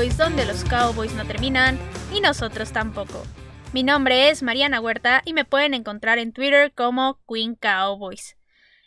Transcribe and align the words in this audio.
Donde 0.00 0.46
los 0.46 0.64
Cowboys 0.64 1.12
no 1.12 1.26
terminan 1.26 1.78
y 2.14 2.20
nosotros 2.22 2.72
tampoco. 2.72 3.22
Mi 3.74 3.82
nombre 3.82 4.30
es 4.30 4.42
Mariana 4.42 4.80
Huerta 4.80 5.20
y 5.26 5.34
me 5.34 5.44
pueden 5.44 5.74
encontrar 5.74 6.18
en 6.18 6.32
Twitter 6.32 6.72
como 6.74 7.18
Queen 7.28 7.54
Cowboys. 7.54 8.39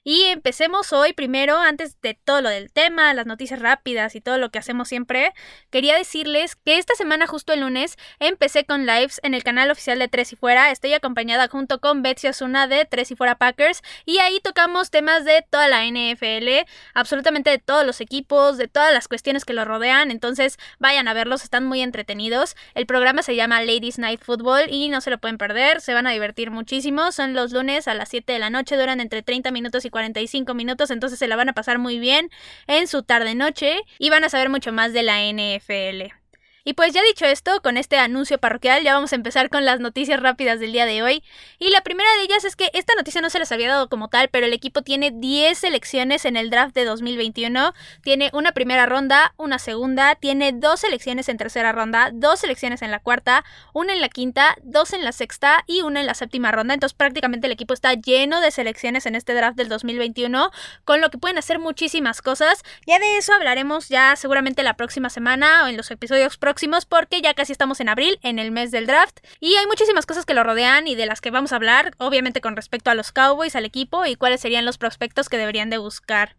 Y 0.06 0.24
empecemos 0.24 0.92
hoy 0.92 1.14
primero, 1.14 1.58
antes 1.58 2.02
de 2.02 2.14
todo 2.14 2.42
lo 2.42 2.50
del 2.50 2.74
tema, 2.74 3.14
las 3.14 3.26
noticias 3.26 3.62
rápidas 3.62 4.16
y 4.16 4.22
todo 4.22 4.38
lo 4.38 4.50
que 4.50 4.60
hacemos 4.60 4.90
siempre, 4.90 5.34
quería 5.70 5.96
decirles 5.96 6.58
que 6.58 6.78
esta 6.78 6.94
semana, 6.96 7.26
justo 7.26 7.54
el 7.54 7.62
lunes, 7.62 7.96
empecé 8.20 8.66
con 8.66 8.86
lives 8.86 9.22
en 9.24 9.34
el 9.34 9.44
canal 9.44 9.72
oficial 9.72 10.00
de 10.00 10.10
Tres 10.10 10.34
y 10.34 10.36
Fuera. 10.36 10.72
Estoy 10.72 10.94
acompañada 10.94 11.48
junto 11.48 11.80
con 11.80 12.02
Betsy 12.02 12.28
Osuna 12.28 12.68
de 12.68 12.84
Tres 12.84 13.12
y 13.12 13.16
Fuera 13.16 13.36
Packers 13.36 13.82
y 14.06 14.18
ahí 14.18 14.42
tocamos 14.42 14.92
temas 14.92 15.24
de 15.24 15.42
toda 15.50 15.70
la 15.70 15.86
NFL, 15.86 16.68
absolutamente 16.94 17.50
de 17.52 17.60
todos 17.60 17.86
los 17.86 18.02
equipos, 18.02 18.58
de 18.58 18.68
todas 18.68 18.94
las 18.94 19.08
cuestiones 19.08 19.46
que 19.46 19.54
lo 19.54 19.64
rodean. 19.64 20.12
Entonces 20.12 20.58
vayan 20.80 21.08
a 21.08 21.14
verlos, 21.14 21.44
están 21.44 21.64
muy 21.64 21.80
entretenidos. 21.80 22.58
El 22.76 22.88
programa 22.88 23.24
se 23.24 23.38
llama 23.38 23.62
Ladies 23.62 24.00
Night 24.00 24.22
Football 24.22 24.66
y 24.70 24.90
no 24.90 25.00
se 25.00 25.12
lo 25.12 25.18
pueden 25.18 25.38
perder, 25.38 25.80
se 25.80 25.94
van 25.94 26.08
a 26.08 26.12
divertir 26.12 26.52
muchísimo. 26.52 27.14
Son 27.14 27.34
los 27.34 27.54
lunes 27.54 27.88
a 27.88 27.94
las 27.94 28.10
7 28.10 28.34
de 28.34 28.40
la 28.40 28.50
noche, 28.50 28.76
duran 28.76 29.00
entre 29.00 29.22
30 29.22 29.52
minutos 29.52 29.86
y 29.86 29.93
45 29.94 30.54
minutos, 30.54 30.92
entonces 30.92 31.18
se 31.18 31.28
la 31.28 31.38
van 31.38 31.48
a 31.48 31.54
pasar 31.54 31.80
muy 31.80 32.00
bien 32.00 32.30
en 32.68 32.88
su 32.88 33.04
tarde-noche 33.04 33.78
y 33.98 34.10
van 34.10 34.26
a 34.26 34.30
saber 34.30 34.50
mucho 34.50 34.74
más 34.74 34.92
de 34.92 35.04
la 35.04 35.22
NFL. 35.24 36.23
Y 36.66 36.76
pues 36.76 36.94
ya 36.94 37.02
dicho 37.04 37.26
esto, 37.26 37.62
con 37.62 37.76
este 37.76 37.98
anuncio 37.98 38.38
parroquial 38.38 38.84
ya 38.84 38.94
vamos 38.94 39.12
a 39.12 39.18
empezar 39.18 39.50
con 39.50 39.66
las 39.66 39.82
noticias 39.82 40.22
rápidas 40.22 40.62
del 40.62 40.72
día 40.72 40.86
de 40.86 41.04
hoy. 41.04 41.22
Y 41.60 41.72
la 41.72 41.82
primera 41.82 42.10
de 42.16 42.22
ellas 42.22 42.46
es 42.46 42.56
que 42.56 42.72
esta 42.74 42.94
noticia 42.96 43.20
no 43.20 43.30
se 43.30 43.38
les 43.38 43.52
había 43.52 43.68
dado 43.68 43.90
como 43.90 44.08
tal, 44.08 44.30
pero 44.30 44.46
el 44.46 44.54
equipo 44.54 44.82
tiene 44.82 45.12
10 45.12 45.58
selecciones 45.58 46.24
en 46.24 46.38
el 46.38 46.50
draft 46.50 46.74
de 46.74 46.86
2021. 46.86 47.74
Tiene 48.02 48.30
una 48.32 48.54
primera 48.54 48.86
ronda, 48.86 49.34
una 49.36 49.60
segunda, 49.60 50.16
tiene 50.16 50.54
dos 50.54 50.80
selecciones 50.80 51.28
en 51.28 51.36
tercera 51.36 51.74
ronda, 51.74 52.12
dos 52.14 52.40
selecciones 52.40 52.82
en 52.82 52.92
la 52.92 53.00
cuarta, 53.00 53.44
una 53.74 53.92
en 53.92 54.00
la 54.00 54.08
quinta, 54.08 54.56
dos 54.64 54.94
en 54.94 55.04
la 55.04 55.12
sexta 55.12 55.66
y 55.68 55.82
una 55.82 56.00
en 56.00 56.06
la 56.06 56.14
séptima 56.14 56.54
ronda. 56.54 56.76
Entonces 56.76 56.96
prácticamente 56.96 57.48
el 57.48 57.54
equipo 57.54 57.74
está 57.74 57.94
lleno 57.94 58.40
de 58.40 58.52
selecciones 58.52 59.06
en 59.06 59.16
este 59.16 59.34
draft 59.34 59.58
del 59.58 59.68
2021, 59.68 60.50
con 60.86 61.02
lo 61.02 61.10
que 61.10 61.18
pueden 61.18 61.38
hacer 61.38 61.60
muchísimas 61.60 62.22
cosas. 62.22 62.64
Ya 62.88 63.00
de 63.00 63.18
eso 63.18 63.34
hablaremos 63.34 63.90
ya 63.90 64.16
seguramente 64.16 64.64
la 64.64 64.76
próxima 64.76 65.10
semana 65.10 65.66
o 65.66 65.68
en 65.68 65.76
los 65.76 65.92
episodios 65.92 66.38
próximos 66.38 66.53
porque 66.88 67.22
ya 67.22 67.34
casi 67.34 67.52
estamos 67.52 67.80
en 67.80 67.90
abril, 67.90 68.20
en 68.22 68.40
el 68.40 68.52
mes 68.52 68.72
del 68.72 68.88
draft, 68.88 69.20
y 69.40 69.56
hay 69.56 69.66
muchísimas 69.68 70.06
cosas 70.06 70.26
que 70.26 70.34
lo 70.34 70.44
rodean 70.44 70.88
y 70.88 70.96
de 70.96 71.06
las 71.06 71.22
que 71.22 71.32
vamos 71.32 71.52
a 71.52 71.58
hablar, 71.58 71.94
obviamente 71.98 72.42
con 72.42 72.56
respecto 72.56 72.90
a 72.90 72.96
los 72.96 73.12
Cowboys, 73.12 73.56
al 73.56 73.66
equipo 73.66 74.06
y 74.06 74.16
cuáles 74.16 74.42
serían 74.42 74.66
los 74.66 74.78
prospectos 74.78 75.30
que 75.30 75.38
deberían 75.38 75.70
de 75.70 75.78
buscar. 75.78 76.36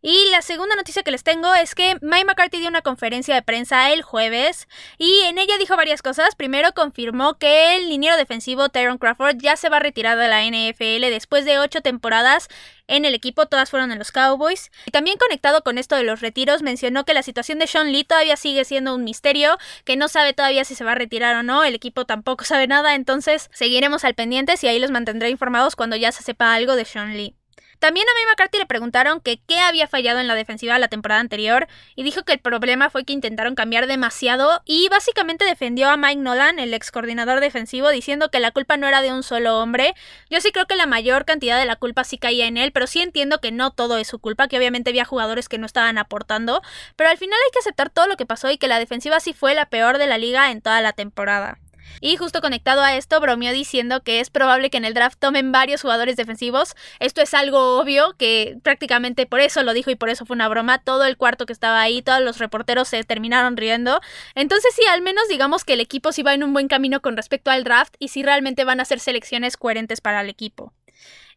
Y 0.00 0.30
la 0.30 0.42
segunda 0.42 0.76
noticia 0.76 1.02
que 1.02 1.10
les 1.10 1.24
tengo 1.24 1.52
es 1.54 1.74
que 1.74 1.96
Mike 2.02 2.24
McCarthy 2.24 2.58
dio 2.58 2.68
una 2.68 2.82
conferencia 2.82 3.34
de 3.34 3.42
prensa 3.42 3.92
el 3.92 4.02
jueves 4.02 4.68
y 4.96 5.22
en 5.22 5.38
ella 5.38 5.58
dijo 5.58 5.76
varias 5.76 6.02
cosas. 6.02 6.36
Primero 6.36 6.72
confirmó 6.72 7.36
que 7.36 7.76
el 7.76 7.88
liniero 7.88 8.16
defensivo 8.16 8.68
Tyron 8.68 8.98
Crawford 8.98 9.38
ya 9.38 9.56
se 9.56 9.68
va 9.68 9.78
a 9.78 9.80
retirar 9.80 10.16
de 10.16 10.28
la 10.28 10.44
NFL 10.44 11.10
después 11.10 11.44
de 11.44 11.58
ocho 11.58 11.80
temporadas 11.80 12.48
en 12.86 13.04
el 13.04 13.14
equipo, 13.14 13.46
todas 13.46 13.70
fueron 13.70 13.90
en 13.90 13.98
los 13.98 14.12
Cowboys. 14.12 14.70
Y 14.86 14.92
también 14.92 15.18
conectado 15.18 15.62
con 15.62 15.78
esto 15.78 15.96
de 15.96 16.04
los 16.04 16.20
retiros, 16.20 16.62
mencionó 16.62 17.04
que 17.04 17.12
la 17.12 17.24
situación 17.24 17.58
de 17.58 17.66
Sean 17.66 17.92
Lee 17.92 18.04
todavía 18.04 18.36
sigue 18.36 18.64
siendo 18.64 18.94
un 18.94 19.04
misterio, 19.04 19.58
que 19.84 19.96
no 19.96 20.08
sabe 20.08 20.32
todavía 20.32 20.64
si 20.64 20.74
se 20.74 20.84
va 20.84 20.92
a 20.92 20.94
retirar 20.94 21.36
o 21.36 21.42
no, 21.42 21.64
el 21.64 21.74
equipo 21.74 22.06
tampoco 22.06 22.44
sabe 22.44 22.66
nada, 22.66 22.94
entonces 22.94 23.50
seguiremos 23.52 24.04
al 24.04 24.14
pendiente 24.14 24.54
y 24.60 24.66
ahí 24.66 24.78
los 24.78 24.90
mantendré 24.90 25.28
informados 25.28 25.76
cuando 25.76 25.96
ya 25.96 26.12
se 26.12 26.22
sepa 26.22 26.54
algo 26.54 26.76
de 26.76 26.84
Sean 26.84 27.16
Lee. 27.16 27.37
También 27.78 28.06
a 28.08 28.14
Mike 28.14 28.30
McCarthy 28.30 28.58
le 28.58 28.66
preguntaron 28.66 29.20
que 29.20 29.40
qué 29.46 29.60
había 29.60 29.86
fallado 29.86 30.18
en 30.18 30.26
la 30.26 30.34
defensiva 30.34 30.78
la 30.78 30.88
temporada 30.88 31.20
anterior 31.20 31.68
y 31.94 32.02
dijo 32.02 32.24
que 32.24 32.32
el 32.32 32.40
problema 32.40 32.90
fue 32.90 33.04
que 33.04 33.12
intentaron 33.12 33.54
cambiar 33.54 33.86
demasiado 33.86 34.62
y 34.64 34.88
básicamente 34.88 35.44
defendió 35.44 35.88
a 35.88 35.96
Mike 35.96 36.20
Nolan, 36.20 36.58
el 36.58 36.74
ex 36.74 36.90
coordinador 36.90 37.40
defensivo, 37.40 37.88
diciendo 37.90 38.30
que 38.30 38.40
la 38.40 38.50
culpa 38.50 38.76
no 38.76 38.88
era 38.88 39.00
de 39.00 39.12
un 39.12 39.22
solo 39.22 39.58
hombre. 39.58 39.94
Yo 40.28 40.40
sí 40.40 40.50
creo 40.50 40.66
que 40.66 40.74
la 40.74 40.86
mayor 40.86 41.24
cantidad 41.24 41.58
de 41.58 41.66
la 41.66 41.76
culpa 41.76 42.02
sí 42.02 42.18
caía 42.18 42.46
en 42.46 42.56
él, 42.56 42.72
pero 42.72 42.88
sí 42.88 43.00
entiendo 43.00 43.40
que 43.40 43.52
no 43.52 43.70
todo 43.70 43.98
es 43.98 44.08
su 44.08 44.18
culpa, 44.18 44.48
que 44.48 44.58
obviamente 44.58 44.90
había 44.90 45.04
jugadores 45.04 45.48
que 45.48 45.58
no 45.58 45.66
estaban 45.66 45.98
aportando, 45.98 46.62
pero 46.96 47.10
al 47.10 47.18
final 47.18 47.38
hay 47.44 47.52
que 47.52 47.60
aceptar 47.60 47.90
todo 47.90 48.08
lo 48.08 48.16
que 48.16 48.26
pasó 48.26 48.50
y 48.50 48.58
que 48.58 48.68
la 48.68 48.80
defensiva 48.80 49.20
sí 49.20 49.34
fue 49.34 49.54
la 49.54 49.66
peor 49.66 49.98
de 49.98 50.08
la 50.08 50.18
liga 50.18 50.50
en 50.50 50.62
toda 50.62 50.80
la 50.80 50.92
temporada. 50.92 51.58
Y 52.00 52.16
justo 52.16 52.40
conectado 52.40 52.82
a 52.82 52.96
esto, 52.96 53.20
bromeó 53.20 53.52
diciendo 53.52 54.02
que 54.02 54.20
es 54.20 54.30
probable 54.30 54.70
que 54.70 54.78
en 54.78 54.84
el 54.84 54.94
draft 54.94 55.18
tomen 55.18 55.52
varios 55.52 55.82
jugadores 55.82 56.16
defensivos. 56.16 56.74
Esto 57.00 57.20
es 57.20 57.34
algo 57.34 57.78
obvio, 57.78 58.14
que 58.18 58.58
prácticamente 58.62 59.26
por 59.26 59.40
eso 59.40 59.62
lo 59.62 59.72
dijo 59.72 59.90
y 59.90 59.96
por 59.96 60.08
eso 60.08 60.26
fue 60.26 60.34
una 60.34 60.48
broma. 60.48 60.78
Todo 60.78 61.04
el 61.04 61.16
cuarto 61.16 61.46
que 61.46 61.52
estaba 61.52 61.80
ahí, 61.80 62.02
todos 62.02 62.20
los 62.20 62.38
reporteros 62.38 62.88
se 62.88 63.02
terminaron 63.04 63.56
riendo. 63.56 64.00
Entonces 64.34 64.72
sí, 64.74 64.82
al 64.86 65.02
menos 65.02 65.28
digamos 65.28 65.64
que 65.64 65.74
el 65.74 65.80
equipo 65.80 66.12
sí 66.12 66.22
va 66.22 66.34
en 66.34 66.44
un 66.44 66.52
buen 66.52 66.68
camino 66.68 67.00
con 67.00 67.16
respecto 67.16 67.50
al 67.50 67.64
draft 67.64 67.94
y 67.98 68.08
sí 68.08 68.22
realmente 68.22 68.64
van 68.64 68.80
a 68.80 68.82
hacer 68.82 69.00
selecciones 69.00 69.56
coherentes 69.56 70.00
para 70.00 70.20
el 70.20 70.28
equipo. 70.28 70.72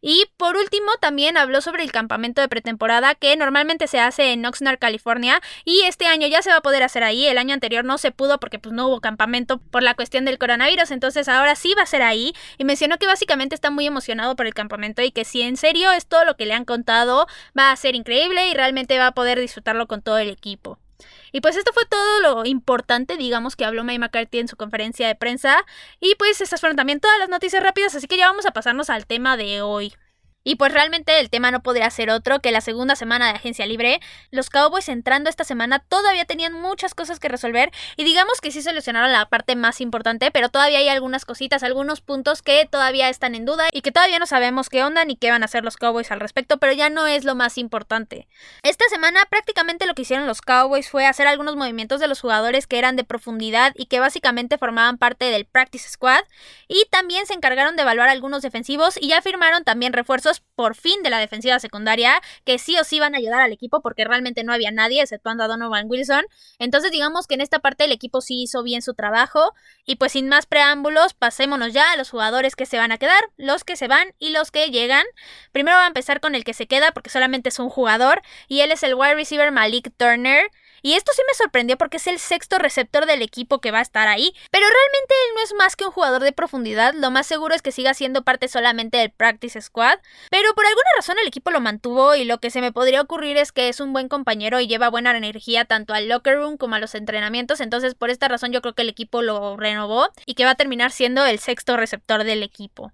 Y 0.02 0.26
por 0.38 0.58
último, 0.58 0.92
también 1.00 1.38
habló 1.38 1.62
sobre 1.62 1.84
el 1.84 1.92
campamento 1.92 2.42
de 2.42 2.50
pretemporada 2.50 3.14
que 3.14 3.36
normalmente 3.38 3.88
se 3.88 4.00
hace 4.00 4.34
en 4.34 4.46
Oxnard, 4.46 4.80
California, 4.80 5.40
y 5.64 5.82
este 5.82 6.08
año 6.08 6.28
ya 6.28 6.42
se 6.42 6.50
va 6.50 6.58
a 6.58 6.62
poder 6.62 6.82
hacer 6.82 7.04
ahí. 7.04 7.28
El 7.28 7.38
año 7.38 7.54
anterior 7.54 7.86
no 7.86 8.00
se 8.00 8.12
pudo 8.12 8.40
porque 8.40 8.58
pues 8.58 8.74
no 8.74 8.88
hubo 8.88 9.00
campamento 9.00 9.60
por 9.60 9.84
la 9.84 9.94
cuestión 9.94 10.26
del 10.26 10.40
coronavirus, 10.40 10.90
entonces 10.92 11.30
ahora 11.30 11.56
sí 11.56 11.76
va 11.78 11.84
a 11.84 11.86
ser 11.86 12.02
ahí. 12.02 12.34
Y 12.58 12.66
mencionó 12.66 12.98
que 12.98 13.06
básicamente 13.06 13.56
está 13.56 13.70
muy 13.70 13.86
emocionado 13.86 14.36
por 14.36 14.48
el 14.48 14.56
campamento 14.56 15.04
y 15.04 15.12
que 15.12 15.24
si 15.24 15.44
en 15.44 15.56
serio 15.56 15.92
es 15.92 16.08
todo 16.08 16.26
lo 16.26 16.36
que 16.36 16.48
le 16.48 16.56
han 16.56 16.66
contado, 16.66 17.28
va 17.58 17.72
a 17.72 17.76
ser 17.76 17.96
increíble 17.96 18.48
y 18.48 18.54
realmente 18.56 18.98
va 18.98 19.08
a 19.08 19.14
poder 19.14 19.40
disfrutarlo 19.40 19.88
con 19.88 20.02
todo 20.02 20.18
el 20.18 20.30
equipo. 20.30 20.80
Y 21.32 21.42
pues 21.42 21.56
esto 21.56 21.72
fue 21.74 21.86
todo 21.86 22.20
lo 22.22 22.46
importante, 22.46 23.18
digamos, 23.18 23.56
que 23.56 23.66
habló 23.66 23.84
May 23.84 24.00
McCarthy 24.00 24.40
en 24.40 24.48
su 24.48 24.58
conferencia 24.58 25.08
de 25.08 25.16
prensa. 25.16 25.66
Y 26.00 26.16
pues 26.16 26.42
estas 26.42 26.60
fueron 26.60 26.76
también 26.76 27.00
todas 27.00 27.18
las 27.20 27.30
noticias 27.30 27.64
rápidas, 27.64 27.96
así 27.96 28.08
que 28.08 28.18
ya 28.18 28.28
vamos 28.28 28.46
a 28.46 28.52
pasarnos 28.52 28.90
al 28.90 29.06
tema 29.06 29.38
de 29.38 29.62
hoy. 29.62 29.94
Y 30.44 30.56
pues 30.56 30.74
realmente 30.74 31.20
el 31.20 31.30
tema 31.30 31.52
no 31.52 31.62
podría 31.62 31.90
ser 31.92 32.10
otro 32.10 32.40
que 32.40 32.52
la 32.52 32.62
segunda 32.62 32.96
semana 32.96 33.28
de 33.28 33.34
agencia 33.34 33.66
libre. 33.68 34.00
Los 34.32 34.50
Cowboys 34.50 34.90
entrando 34.90 35.30
esta 35.30 35.44
semana 35.44 35.80
todavía 35.80 36.26
tenían 36.26 36.54
muchas 36.54 36.96
cosas 36.96 37.20
que 37.20 37.28
resolver 37.28 37.72
y 37.96 38.04
digamos 38.04 38.42
que 38.42 38.52
sí 38.52 38.64
solucionaron 38.64 39.12
la 39.12 39.28
parte 39.28 39.56
más 39.56 39.82
importante, 39.82 40.32
pero 40.32 40.50
todavía 40.50 40.80
hay 40.80 40.90
algunas 40.90 41.26
cositas, 41.26 41.62
algunos 41.62 42.02
puntos 42.02 42.42
que 42.42 42.66
todavía 42.66 43.10
están 43.10 43.36
en 43.36 43.46
duda 43.46 43.68
y 43.72 43.82
que 43.82 43.92
todavía 43.92 44.18
no 44.18 44.26
sabemos 44.26 44.70
qué 44.70 44.84
onda 44.84 45.06
ni 45.06 45.16
qué 45.16 45.30
van 45.30 45.44
a 45.44 45.46
hacer 45.46 45.64
los 45.64 45.78
Cowboys 45.78 46.12
al 46.12 46.20
respecto, 46.20 46.58
pero 46.58 46.74
ya 46.74 46.90
no 46.90 47.06
es 47.06 47.24
lo 47.24 47.36
más 47.36 47.60
importante. 47.60 48.28
Esta 48.64 48.86
semana 48.90 49.26
prácticamente 49.30 49.86
lo 49.86 49.94
que 49.94 50.02
hicieron 50.02 50.26
los 50.26 50.42
Cowboys 50.42 50.90
fue 50.90 51.06
hacer 51.06 51.28
algunos 51.28 51.56
movimientos 51.56 52.00
de 52.00 52.08
los 52.08 52.20
jugadores 52.20 52.66
que 52.66 52.80
eran 52.80 52.96
de 52.96 53.04
profundidad 53.04 53.74
y 53.76 53.86
que 53.86 54.00
básicamente 54.00 54.58
formaban 54.58 54.98
parte 54.98 55.26
del 55.26 55.46
practice 55.46 55.88
squad 55.88 56.24
y 56.68 56.86
también 56.90 57.28
se 57.28 57.36
encargaron 57.36 57.76
de 57.76 57.84
evaluar 57.84 58.10
algunos 58.10 58.42
defensivos 58.42 58.98
y 59.00 59.10
ya 59.10 59.22
firmaron 59.22 59.64
también 59.64 59.94
refuerzos 59.94 60.31
por 60.40 60.76
fin 60.76 61.04
de 61.04 61.10
la 61.10 61.20
defensiva 61.20 61.60
secundaria, 61.60 62.22
que 62.46 62.58
sí 62.60 62.78
o 62.78 62.84
sí 62.84 63.00
van 63.00 63.16
a 63.16 63.18
ayudar 63.18 63.42
al 63.42 63.52
equipo 63.52 63.82
porque 63.82 64.06
realmente 64.06 64.44
no 64.44 64.54
había 64.54 64.72
nadie 64.72 65.02
exceptuando 65.02 65.44
a 65.44 65.48
Donovan 65.48 65.88
Wilson. 65.90 66.26
Entonces 66.60 66.92
digamos 66.92 67.28
que 67.28 67.36
en 67.36 67.42
esta 67.42 67.60
parte 67.60 67.86
el 67.86 67.92
equipo 67.92 68.22
sí 68.22 68.42
hizo 68.44 68.64
bien 68.64 68.82
su 68.82 68.94
trabajo 68.94 69.54
y 69.86 69.96
pues 69.96 70.14
sin 70.14 70.30
más 70.30 70.46
preámbulos 70.46 71.14
pasémonos 71.14 71.74
ya 71.74 71.92
a 71.92 71.98
los 71.98 72.10
jugadores 72.10 72.56
que 72.56 72.66
se 72.66 72.78
van 72.78 72.92
a 72.92 72.98
quedar, 72.98 73.22
los 73.38 73.64
que 73.64 73.76
se 73.76 73.88
van 73.88 74.14
y 74.20 74.30
los 74.30 74.52
que 74.52 74.70
llegan. 74.70 75.06
Primero 75.52 75.78
va 75.78 75.84
a 75.84 75.88
empezar 75.88 76.20
con 76.20 76.36
el 76.36 76.44
que 76.44 76.54
se 76.54 76.68
queda 76.68 76.92
porque 76.92 77.10
solamente 77.10 77.50
es 77.50 77.60
un 77.60 77.70
jugador 77.70 78.22
y 78.48 78.62
él 78.62 78.72
es 78.72 78.84
el 78.84 78.96
wide 78.96 79.16
receiver 79.16 79.52
Malik 79.52 79.92
Turner. 79.98 80.50
Y 80.82 80.94
esto 80.94 81.12
sí 81.16 81.22
me 81.28 81.34
sorprendió 81.34 81.78
porque 81.78 81.98
es 81.98 82.08
el 82.08 82.20
sexto 82.20 82.58
receptor 82.58 83.06
del 83.06 83.22
equipo 83.22 83.62
que 83.62 83.72
va 83.72 83.80
a 83.80 83.84
estar 83.84 84.08
ahí. 84.08 84.34
Pero 84.52 84.66
realmente 84.66 85.14
él 85.28 85.36
no 85.36 85.44
es 85.44 85.54
más 85.54 85.76
que 85.76 85.86
un 85.86 85.92
jugador 85.92 86.24
de 86.24 86.32
profundidad. 86.32 86.94
Lo 86.94 87.12
más 87.12 87.28
seguro 87.28 87.54
es 87.54 87.62
que 87.62 87.72
siga 87.72 87.94
siendo 87.94 88.24
parte 88.24 88.48
solamente 88.48 88.98
del 88.98 89.12
practice 89.12 89.62
squad. 89.62 90.00
Pero 90.30 90.54
por 90.54 90.66
alguna 90.66 90.90
razón 90.98 91.18
el 91.20 91.28
equipo 91.28 91.52
lo 91.52 91.62
mantuvo 91.62 92.16
y 92.16 92.26
lo 92.26 92.40
que 92.40 92.50
se 92.50 92.62
me 92.62 92.72
podría 92.72 93.02
ocurrir 93.02 93.38
es 93.38 93.52
que 93.52 93.70
es 93.70 93.80
un 93.80 93.94
buen 93.94 94.08
compañero 94.08 94.60
y 94.60 94.68
lleva 94.68 94.90
buena 94.90 95.16
energía 95.16 95.66
tanto 95.66 95.94
al 95.94 96.08
locker 96.08 96.38
room 96.38 96.58
como 96.58 96.76
a 96.76 96.80
los 96.80 96.96
entrenamientos. 96.96 97.62
Entonces 97.62 97.96
por 97.96 98.10
esta 98.10 98.28
razón 98.28 98.52
yo 98.52 98.62
creo 98.62 98.74
que 98.74 98.82
el 98.82 98.90
equipo 98.90 99.22
lo 99.22 99.58
renovó 99.58 100.10
y 100.26 100.36
que 100.36 100.46
va 100.46 100.52
a 100.52 100.56
terminar 100.56 100.92
siendo 100.92 101.26
el 101.26 101.40
sexto 101.40 101.78
receptor 101.78 102.24
del 102.24 102.44
equipo. 102.44 102.92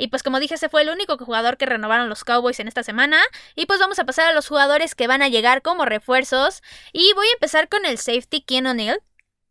Y 0.00 0.08
pues 0.08 0.22
como 0.22 0.40
dije, 0.40 0.54
ese 0.54 0.70
fue 0.70 0.80
el 0.80 0.88
único 0.88 1.18
jugador 1.18 1.58
que 1.58 1.66
renovaron 1.66 2.08
los 2.08 2.24
Cowboys 2.24 2.58
en 2.58 2.68
esta 2.68 2.82
semana. 2.82 3.20
Y 3.54 3.66
pues 3.66 3.80
vamos 3.80 3.98
a 3.98 4.06
pasar 4.06 4.26
a 4.28 4.32
los 4.32 4.48
jugadores 4.48 4.94
que 4.94 5.06
van 5.06 5.20
a 5.20 5.28
llegar 5.28 5.60
como 5.60 5.84
refuerzos. 5.84 6.62
Y 6.94 7.12
voy 7.12 7.26
a 7.26 7.32
empezar 7.34 7.68
con 7.68 7.84
el 7.84 7.98
safety 7.98 8.40
Ken 8.40 8.66
O'Neill. 8.66 9.02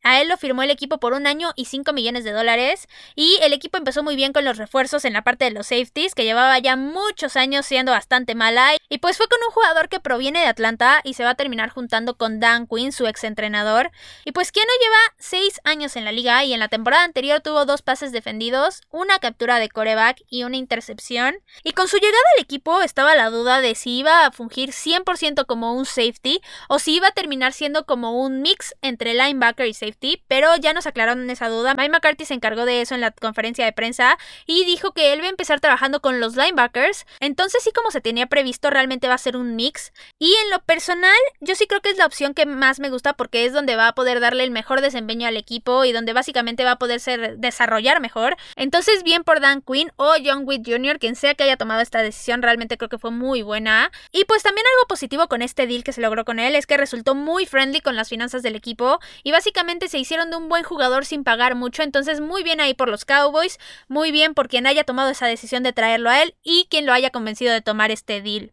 A 0.02 0.22
él 0.22 0.30
lo 0.30 0.38
firmó 0.38 0.64
el 0.64 0.72
equipo 0.72 1.00
por 1.00 1.14
un 1.14 1.28
año 1.28 1.52
y 1.56 1.66
5 1.66 1.92
millones 1.92 2.24
de 2.24 2.32
dólares. 2.32 2.88
Y 3.16 3.38
el 3.42 3.52
equipo 3.52 3.78
empezó 3.78 4.02
muy 4.02 4.16
bien 4.16 4.32
con 4.32 4.46
los 4.46 4.58
refuerzos 4.58 5.04
en 5.04 5.14
la 5.14 5.24
parte 5.24 5.46
de 5.46 5.52
los 5.52 5.68
safeties, 5.68 6.16
que 6.16 6.24
llevaba 6.24 6.58
ya 6.60 6.78
muchos 6.78 7.36
años 7.36 7.66
siendo 7.66 7.92
bastante 7.92 8.34
mala. 8.34 8.78
Y 8.88 9.00
pues 9.00 9.18
fue 9.18 9.28
con 9.28 9.40
un 9.46 9.52
jugador 9.52 9.90
que 9.90 10.00
proviene 10.00 10.40
de 10.40 10.48
Atlanta 10.48 11.02
y 11.04 11.16
se 11.16 11.24
va 11.24 11.32
a 11.32 11.36
terminar 11.36 11.70
juntando 11.70 12.16
con 12.16 12.40
Dan 12.40 12.66
Quinn, 12.66 12.92
su 12.94 13.08
ex 13.08 13.26
entrenador. 13.26 13.92
Y 14.24 14.32
pues 14.32 14.52
no 14.56 14.64
lleva 14.82 15.16
6 15.18 15.62
años 15.64 15.96
en 15.96 16.06
la 16.06 16.12
liga 16.12 16.44
y 16.44 16.54
en 16.54 16.60
la 16.60 16.68
temporada 16.70 17.04
anterior 17.04 17.42
tuvo 17.42 17.66
dos 17.66 17.82
pases 17.82 18.12
defendidos, 18.12 18.82
una 18.90 19.20
captura 19.20 19.60
de 19.60 19.70
coreback 19.70 20.22
y 20.30 20.44
una 20.44 20.58
intercepción. 20.58 21.38
Y 21.64 21.74
con 21.74 21.88
su 21.88 21.98
llegada 21.98 22.18
al 22.38 22.44
equipo 22.44 22.82
estaba 22.82 23.16
la 23.16 23.30
duda 23.30 23.62
de 23.62 23.76
si 23.76 24.00
iba 24.00 24.26
a 24.26 24.32
fungir 24.32 24.72
100% 24.72 25.46
como 25.46 25.74
un 25.74 25.86
safety 25.86 26.42
o 26.68 26.80
si 26.80 26.96
iba 26.96 27.08
a 27.08 27.12
terminar 27.12 27.54
siendo 27.54 27.86
como 27.86 28.22
un 28.22 28.42
mix 28.42 28.76
entre 28.82 29.14
linebacker 29.14 29.66
y 29.66 29.74
safety 29.74 29.89
pero 30.28 30.56
ya 30.58 30.74
nos 30.74 30.88
aclararon 30.88 31.30
esa 31.30 31.50
duda. 31.50 31.74
Mike 31.74 31.90
McCarthy 31.90 32.26
se 32.26 32.34
encargó 32.34 32.66
de 32.66 32.82
eso 32.82 32.96
en 32.96 33.02
la 33.02 33.12
conferencia 33.12 33.66
de 33.66 33.74
prensa 33.74 34.18
y 34.46 34.66
dijo 34.66 34.94
que 34.94 35.14
él 35.14 35.22
va 35.22 35.26
a 35.26 35.30
empezar 35.30 35.60
trabajando 35.60 36.02
con 36.02 36.20
los 36.20 36.36
linebackers. 36.36 37.06
Entonces 37.20 37.64
sí 37.64 37.72
como 37.74 37.92
se 37.92 38.02
tenía 38.02 38.28
previsto, 38.28 38.70
realmente 38.70 39.08
va 39.08 39.16
a 39.16 39.18
ser 39.18 39.38
un 39.38 39.56
mix. 39.56 39.94
Y 40.18 40.34
en 40.44 40.50
lo 40.52 40.60
personal, 40.60 41.18
yo 41.40 41.56
sí 41.56 41.68
creo 41.68 41.82
que 41.82 41.90
es 41.90 41.98
la 41.98 42.06
opción 42.06 42.34
que 42.34 42.46
más 42.46 42.80
me 42.80 42.90
gusta 42.90 43.14
porque 43.14 43.46
es 43.46 43.54
donde 43.54 43.76
va 43.76 43.88
a 43.88 43.96
poder 43.96 44.20
darle 44.20 44.44
el 44.44 44.52
mejor 44.52 44.82
desempeño 44.82 45.28
al 45.28 45.38
equipo 45.38 45.86
y 45.86 45.92
donde 45.92 46.14
básicamente 46.14 46.64
va 46.64 46.72
a 46.72 46.80
poder 46.80 47.00
ser, 47.00 47.38
desarrollar 47.38 48.02
mejor. 48.02 48.38
Entonces 48.56 49.04
bien 49.04 49.24
por 49.24 49.40
Dan 49.40 49.62
Quinn 49.62 49.92
o 49.96 50.14
John 50.24 50.44
Witt 50.46 50.68
Jr., 50.68 51.00
quien 51.00 51.16
sea 51.16 51.36
que 51.36 51.44
haya 51.44 51.58
tomado 51.58 51.82
esta 51.82 52.02
decisión, 52.02 52.42
realmente 52.42 52.78
creo 52.78 52.90
que 52.90 52.98
fue 52.98 53.12
muy 53.12 53.42
buena. 53.42 53.92
Y 54.12 54.26
pues 54.26 54.44
también 54.44 54.66
algo 54.76 54.88
positivo 54.88 55.28
con 55.28 55.42
este 55.42 55.68
deal 55.68 55.84
que 55.84 55.94
se 55.94 56.02
logró 56.02 56.26
con 56.26 56.40
él 56.40 56.56
es 56.56 56.66
que 56.66 56.78
resultó 56.78 57.16
muy 57.16 57.46
friendly 57.46 57.82
con 57.82 57.96
las 57.96 58.10
finanzas 58.10 58.44
del 58.44 58.56
equipo 58.56 59.00
y 59.24 59.32
básicamente 59.32 59.79
se 59.88 60.00
hicieron 60.00 60.30
de 60.32 60.38
un 60.38 60.50
buen 60.50 60.64
jugador 60.64 61.06
sin 61.06 61.24
pagar 61.24 61.56
mucho, 61.56 61.84
entonces 61.84 62.22
muy 62.22 62.44
bien 62.44 62.60
ahí 62.60 62.74
por 62.74 62.90
los 62.90 63.06
Cowboys, 63.06 63.60
muy 63.88 64.12
bien 64.12 64.34
por 64.34 64.50
quien 64.50 64.68
haya 64.68 64.84
tomado 64.84 65.10
esa 65.10 65.28
decisión 65.28 65.64
de 65.64 65.74
traerlo 65.74 66.10
a 66.10 66.22
él 66.22 66.36
y 66.44 66.68
quien 66.70 66.86
lo 66.86 66.94
haya 66.94 67.12
convencido 67.12 67.54
de 67.54 67.62
tomar 67.62 67.92
este 67.92 68.22
deal. 68.22 68.52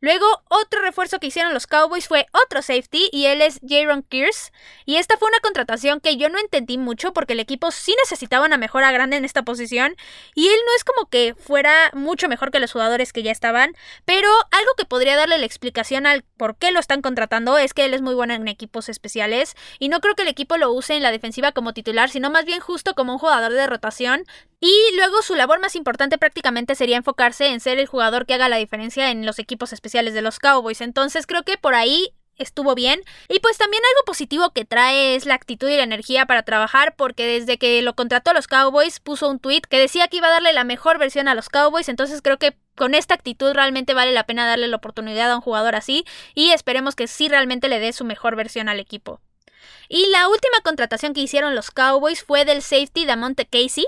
Luego, 0.00 0.26
otro 0.50 0.82
refuerzo 0.82 1.18
que 1.18 1.28
hicieron 1.28 1.54
los 1.54 1.66
Cowboys 1.66 2.08
fue 2.08 2.26
otro 2.44 2.60
safety 2.60 3.08
y 3.10 3.24
él 3.24 3.40
es 3.40 3.58
Jaron 3.66 4.02
Kears. 4.02 4.52
Y 4.84 4.96
esta 4.96 5.16
fue 5.16 5.28
una 5.28 5.40
contratación 5.40 6.00
que 6.00 6.18
yo 6.18 6.28
no 6.28 6.38
entendí 6.38 6.76
mucho 6.76 7.14
porque 7.14 7.32
el 7.32 7.40
equipo 7.40 7.70
sí 7.70 7.94
necesitaba 8.02 8.44
una 8.44 8.58
mejora 8.58 8.92
grande 8.92 9.16
en 9.16 9.24
esta 9.24 9.44
posición 9.44 9.96
y 10.34 10.48
él 10.48 10.60
no 10.66 10.76
es 10.76 10.84
como 10.84 11.08
que 11.08 11.34
fuera 11.34 11.90
mucho 11.94 12.28
mejor 12.28 12.50
que 12.50 12.60
los 12.60 12.72
jugadores 12.72 13.14
que 13.14 13.22
ya 13.22 13.32
estaban, 13.32 13.74
pero 14.04 14.28
algo 14.50 14.72
que 14.76 14.84
podría 14.84 15.16
darle 15.16 15.38
la 15.38 15.46
explicación 15.46 16.06
al 16.06 16.22
por 16.36 16.56
qué 16.56 16.70
lo 16.70 16.80
están 16.80 17.00
contratando 17.00 17.56
es 17.56 17.72
que 17.72 17.86
él 17.86 17.94
es 17.94 18.02
muy 18.02 18.14
bueno 18.14 18.34
en 18.34 18.46
equipos 18.46 18.90
especiales 18.90 19.54
y 19.78 19.88
no 19.88 20.00
creo 20.00 20.14
que 20.14 20.22
el 20.22 20.28
equipo 20.28 20.58
lo 20.58 20.70
use 20.70 20.94
en 20.94 21.02
la 21.02 21.12
defensiva 21.12 21.52
como 21.52 21.72
titular, 21.72 22.10
sino 22.10 22.30
más 22.30 22.44
bien 22.44 22.60
justo 22.60 22.94
como 22.94 23.14
un 23.14 23.18
jugador 23.18 23.52
de 23.52 23.66
rotación 23.66 24.26
y 24.60 24.96
luego 24.96 25.22
su 25.22 25.34
labor 25.34 25.60
más 25.60 25.76
importante 25.76 26.18
prácticamente 26.18 26.74
sería 26.74 26.96
enfocarse 26.96 27.48
en 27.48 27.60
ser 27.60 27.78
el 27.78 27.86
jugador 27.86 28.24
que 28.24 28.34
haga 28.34 28.48
la 28.48 28.56
diferencia 28.56 29.10
en 29.10 29.26
los 29.26 29.38
equipos 29.38 29.72
especiales 29.72 29.83
de 29.92 30.22
los 30.22 30.38
Cowboys. 30.38 30.80
Entonces 30.80 31.26
creo 31.26 31.42
que 31.42 31.56
por 31.56 31.74
ahí 31.74 32.14
estuvo 32.36 32.74
bien. 32.74 33.00
Y 33.28 33.40
pues 33.40 33.58
también 33.58 33.82
algo 33.92 34.04
positivo 34.06 34.50
que 34.50 34.64
trae 34.64 35.14
es 35.14 35.26
la 35.26 35.34
actitud 35.34 35.68
y 35.68 35.76
la 35.76 35.82
energía 35.82 36.26
para 36.26 36.42
trabajar, 36.42 36.94
porque 36.96 37.26
desde 37.26 37.58
que 37.58 37.80
lo 37.82 37.94
contrató 37.94 38.30
a 38.30 38.34
los 38.34 38.48
Cowboys 38.48 39.00
puso 39.00 39.28
un 39.28 39.38
tweet 39.38 39.62
que 39.68 39.78
decía 39.78 40.08
que 40.08 40.18
iba 40.18 40.28
a 40.28 40.32
darle 40.32 40.52
la 40.52 40.64
mejor 40.64 40.98
versión 40.98 41.28
a 41.28 41.34
los 41.34 41.48
Cowboys, 41.48 41.88
entonces 41.88 42.22
creo 42.22 42.38
que 42.38 42.56
con 42.74 42.94
esta 42.94 43.14
actitud 43.14 43.52
realmente 43.52 43.94
vale 43.94 44.12
la 44.12 44.26
pena 44.26 44.46
darle 44.46 44.68
la 44.68 44.76
oportunidad 44.76 45.30
a 45.30 45.36
un 45.36 45.42
jugador 45.42 45.76
así 45.76 46.04
y 46.34 46.50
esperemos 46.50 46.96
que 46.96 47.06
sí 47.06 47.28
realmente 47.28 47.68
le 47.68 47.78
dé 47.78 47.92
su 47.92 48.04
mejor 48.04 48.36
versión 48.36 48.68
al 48.68 48.80
equipo. 48.80 49.20
Y 49.88 50.06
la 50.10 50.28
última 50.28 50.60
contratación 50.64 51.14
que 51.14 51.20
hicieron 51.20 51.54
los 51.54 51.70
Cowboys 51.70 52.24
fue 52.24 52.44
del 52.44 52.62
safety 52.62 53.04
de 53.04 53.16
Monte 53.16 53.46
Casey, 53.46 53.86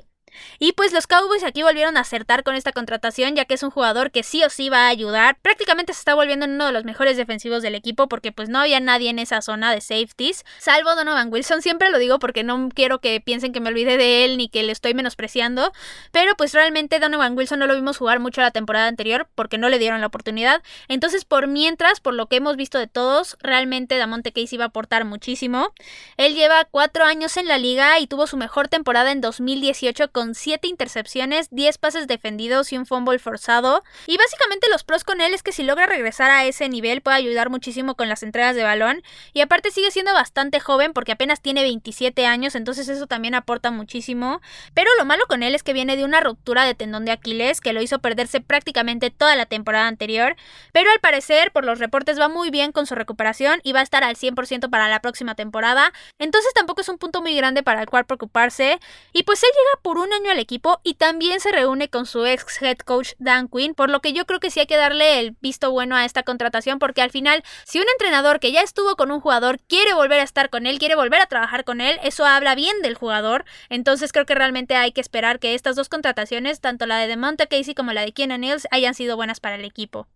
y 0.59 0.73
pues 0.73 0.93
los 0.93 1.07
Cowboys 1.07 1.45
aquí 1.45 1.63
volvieron 1.63 1.97
a 1.97 2.01
acertar 2.01 2.43
con 2.43 2.55
esta 2.55 2.73
contratación, 2.73 3.35
ya 3.37 3.45
que 3.45 3.55
es 3.55 3.63
un 3.63 3.71
jugador 3.71 4.11
que 4.11 4.23
sí 4.23 4.43
o 4.45 4.51
sí 4.51 4.69
va 4.69 4.87
a 4.87 4.89
ayudar. 4.89 5.39
Prácticamente 5.43 5.93
se 5.93 6.01
está 6.01 6.15
volviendo 6.15 6.47
en 6.47 6.53
uno 6.53 6.67
de 6.67 6.73
los 6.73 6.85
mejores 6.85 7.17
defensivos 7.17 7.63
del 7.63 7.75
equipo 7.75 8.09
porque 8.09 8.33
pues 8.33 8.49
no 8.49 8.59
había 8.59 8.81
nadie 8.81 9.11
en 9.11 9.19
esa 9.19 9.43
zona 9.43 9.73
de 9.73 9.81
safeties, 9.81 10.45
salvo 10.59 10.95
Donovan 10.95 11.33
Wilson. 11.33 11.63
Siempre 11.67 11.91
lo 11.91 11.99
digo 11.99 12.19
porque 12.19 12.43
no 12.43 12.69
quiero 12.75 13.01
que 13.01 13.21
piensen 13.21 13.53
que 13.53 13.61
me 13.61 13.69
olvide 13.69 13.97
de 13.97 14.25
él 14.25 14.37
ni 14.37 14.49
que 14.49 14.63
le 14.63 14.73
estoy 14.73 14.95
menospreciando, 14.95 15.73
pero 16.13 16.37
pues 16.37 16.53
realmente 16.53 16.99
Donovan 16.99 17.37
Wilson 17.37 17.59
no 17.59 17.67
lo 17.67 17.75
vimos 17.75 17.99
jugar 17.99 18.21
mucho 18.21 18.41
la 18.41 18.51
temporada 18.51 18.89
anterior 18.89 19.29
porque 19.35 19.59
no 19.59 19.69
le 19.69 19.79
dieron 19.79 20.01
la 20.01 20.07
oportunidad. 20.07 20.63
Entonces, 20.89 21.25
por 21.25 21.47
mientras, 21.47 22.01
por 22.01 22.15
lo 22.15 22.27
que 22.27 22.37
hemos 22.37 22.57
visto 22.57 22.79
de 22.79 22.87
todos, 22.87 23.37
realmente 23.41 23.99
Damonte 23.99 24.33
Casey 24.33 24.59
va 24.59 24.65
a 24.65 24.69
aportar 24.69 25.05
muchísimo. 25.05 25.73
Él 26.17 26.35
lleva 26.35 26.65
cuatro 26.65 27.05
años 27.05 27.37
en 27.37 27.47
la 27.47 27.59
liga 27.59 27.99
y 27.99 28.07
tuvo 28.07 28.27
su 28.27 28.37
mejor 28.37 28.69
temporada 28.69 29.13
en 29.13 29.21
2018 29.21 30.11
con 30.13 30.26
7 30.35 30.69
intercepciones, 30.69 31.49
10 31.51 31.79
pases 31.79 32.07
defendidos 32.07 32.73
y 32.73 32.79
un 32.79 32.87
fumble 32.87 33.19
forzado. 33.19 33.83
Y 34.07 34.17
básicamente 34.17 34.69
los 34.71 34.85
pros 34.85 35.05
con 35.05 35.21
él 35.21 35.35
es 35.35 35.43
que 35.43 35.53
si 35.53 35.63
logra 35.63 35.87
regresar 35.87 36.31
a 36.31 36.45
ese 36.45 36.69
nivel 36.69 37.01
puede 37.01 37.17
ayudar 37.17 37.51
muchísimo 37.51 37.95
con 37.95 38.09
las 38.09 38.23
entregas 38.23 38.57
de 38.57 38.63
balón. 38.63 39.03
Y 39.33 39.41
aparte 39.41 39.71
sigue 39.71 39.91
siendo 39.91 40.13
bastante 40.13 40.61
joven 40.61 40.93
porque 40.93 41.13
apenas 41.13 41.41
tiene 41.41 41.63
27 41.63 42.27
años, 42.27 42.55
entonces 42.55 42.89
eso 42.89 43.07
también 43.07 43.35
aporta 43.35 43.71
muchísimo. 43.71 44.41
Pero 44.75 44.91
lo 44.99 45.05
malo 45.05 45.25
con 45.29 45.43
él 45.43 45.55
es 45.55 45.63
que 45.63 45.73
viene 45.73 45.97
de 45.97 46.05
una 46.05 46.21
ruptura 46.21 46.65
de 46.65 46.75
tendón 46.75 47.05
de 47.05 47.13
Aquiles 47.13 47.61
que 47.61 47.73
lo 47.73 47.83
hizo 47.83 47.99
perderse 47.99 48.41
prácticamente 48.41 49.11
toda 49.11 49.37
la 49.37 49.47
temporada 49.47 49.89
anterior. 49.89 50.37
Pero 50.73 50.91
al 50.91 51.01
parecer, 51.01 51.53
por 51.53 51.65
los 51.65 51.79
reportes, 51.79 52.19
va 52.19 52.29
muy 52.29 52.51
bien 52.51 52.73
con 52.73 52.87
su 52.87 52.95
recuperación 52.95 53.61
y 53.63 53.73
va 53.73 53.81
a 53.81 53.83
estar 53.83 54.05
al 54.05 54.17
100% 54.17 54.71
para 54.71 54.89
la 54.89 55.01
próxima 55.01 55.35
temporada. 55.35 55.93
Entonces 56.19 56.53
tampoco 56.55 56.81
es 56.81 56.89
un 56.89 56.99
punto 56.99 57.23
muy 57.23 57.35
grande 57.37 57.63
para 57.63 57.81
el 57.81 57.89
cual 57.89 58.07
preocuparse. 58.07 58.79
Y 59.13 59.23
pues 59.23 59.43
él 59.43 59.51
llega 59.53 59.83
por 59.83 59.99
un 59.99 60.06
año 60.13 60.31
al 60.31 60.39
equipo 60.39 60.81
y 60.83 60.95
también 60.95 61.41
se 61.41 61.53
reúne 61.53 61.89
con 61.89 62.07
su 62.07 62.25
ex 62.25 62.61
head 62.63 62.79
coach 62.79 63.13
Dan 63.19 63.49
Quinn, 63.49 63.75
por 63.75 63.91
lo 63.91 64.01
que 64.01 64.13
yo 64.13 64.27
creo 64.27 64.41
que 64.41 64.51
sí 64.51 64.61
hay 64.61 64.67
que 64.67 64.77
darle 64.77 65.21
el 65.21 65.37
visto 65.41 65.71
bueno 65.71 65.97
a 65.97 66.05
esta 66.05 66.23
contratación 66.23 66.79
porque 66.79 67.03
al 67.03 67.11
final 67.11 67.43
si 67.65 67.79
un 67.79 67.87
entrenador 67.93 68.41
que 68.41 68.53
ya 68.53 68.63
estuvo 68.63 68.97
con 68.97 69.11
un 69.11 69.21
jugador 69.21 69.61
quiere 69.69 69.95
volver 69.95 70.21
a 70.21 70.25
estar 70.25 70.51
con 70.51 70.67
él, 70.67 70.79
quiere 70.79 70.95
volver 70.95 71.21
a 71.21 71.27
trabajar 71.27 71.65
con 71.65 71.81
él, 71.81 71.99
eso 72.03 72.25
habla 72.25 72.55
bien 72.55 72.83
del 72.83 72.95
jugador, 72.95 73.45
entonces 73.69 74.13
creo 74.13 74.27
que 74.27 74.35
realmente 74.35 74.77
hay 74.77 74.93
que 74.93 75.01
esperar 75.01 75.39
que 75.39 75.55
estas 75.55 75.77
dos 75.77 75.89
contrataciones, 75.89 76.61
tanto 76.61 76.87
la 76.87 76.99
de 76.99 77.07
DeMonte 77.07 77.47
Casey 77.47 77.75
como 77.75 77.93
la 77.93 78.03
de 78.03 78.13
Keenan 78.13 78.45
Hills, 78.45 78.67
hayan 78.71 78.95
sido 78.95 79.17
buenas 79.17 79.41
para 79.41 79.57
el 79.57 79.65
equipo. 79.65 80.09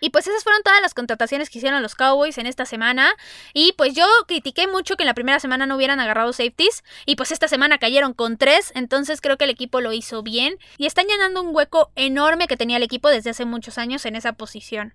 Y 0.00 0.10
pues 0.10 0.26
esas 0.26 0.42
fueron 0.42 0.62
todas 0.62 0.80
las 0.80 0.94
contrataciones 0.94 1.50
que 1.50 1.58
hicieron 1.58 1.82
los 1.82 1.94
Cowboys 1.94 2.38
en 2.38 2.46
esta 2.46 2.64
semana. 2.64 3.12
Y 3.52 3.72
pues 3.72 3.94
yo 3.94 4.06
critiqué 4.26 4.66
mucho 4.66 4.96
que 4.96 5.02
en 5.02 5.08
la 5.08 5.14
primera 5.14 5.40
semana 5.40 5.66
no 5.66 5.76
hubieran 5.76 6.00
agarrado 6.00 6.32
safeties. 6.32 6.82
Y 7.06 7.16
pues 7.16 7.30
esta 7.30 7.48
semana 7.48 7.78
cayeron 7.78 8.14
con 8.14 8.38
tres. 8.38 8.72
Entonces 8.74 9.20
creo 9.20 9.36
que 9.36 9.44
el 9.44 9.50
equipo 9.50 9.80
lo 9.80 9.92
hizo 9.92 10.22
bien. 10.22 10.58
Y 10.78 10.86
están 10.86 11.06
llenando 11.06 11.42
un 11.42 11.54
hueco 11.54 11.92
enorme 11.96 12.48
que 12.48 12.56
tenía 12.56 12.78
el 12.78 12.82
equipo 12.82 13.10
desde 13.10 13.30
hace 13.30 13.44
muchos 13.44 13.78
años 13.78 14.06
en 14.06 14.16
esa 14.16 14.32
posición. 14.32 14.94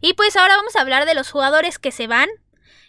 Y 0.00 0.14
pues 0.14 0.36
ahora 0.36 0.56
vamos 0.56 0.76
a 0.76 0.80
hablar 0.80 1.06
de 1.06 1.14
los 1.14 1.30
jugadores 1.30 1.78
que 1.78 1.92
se 1.92 2.06
van. 2.06 2.28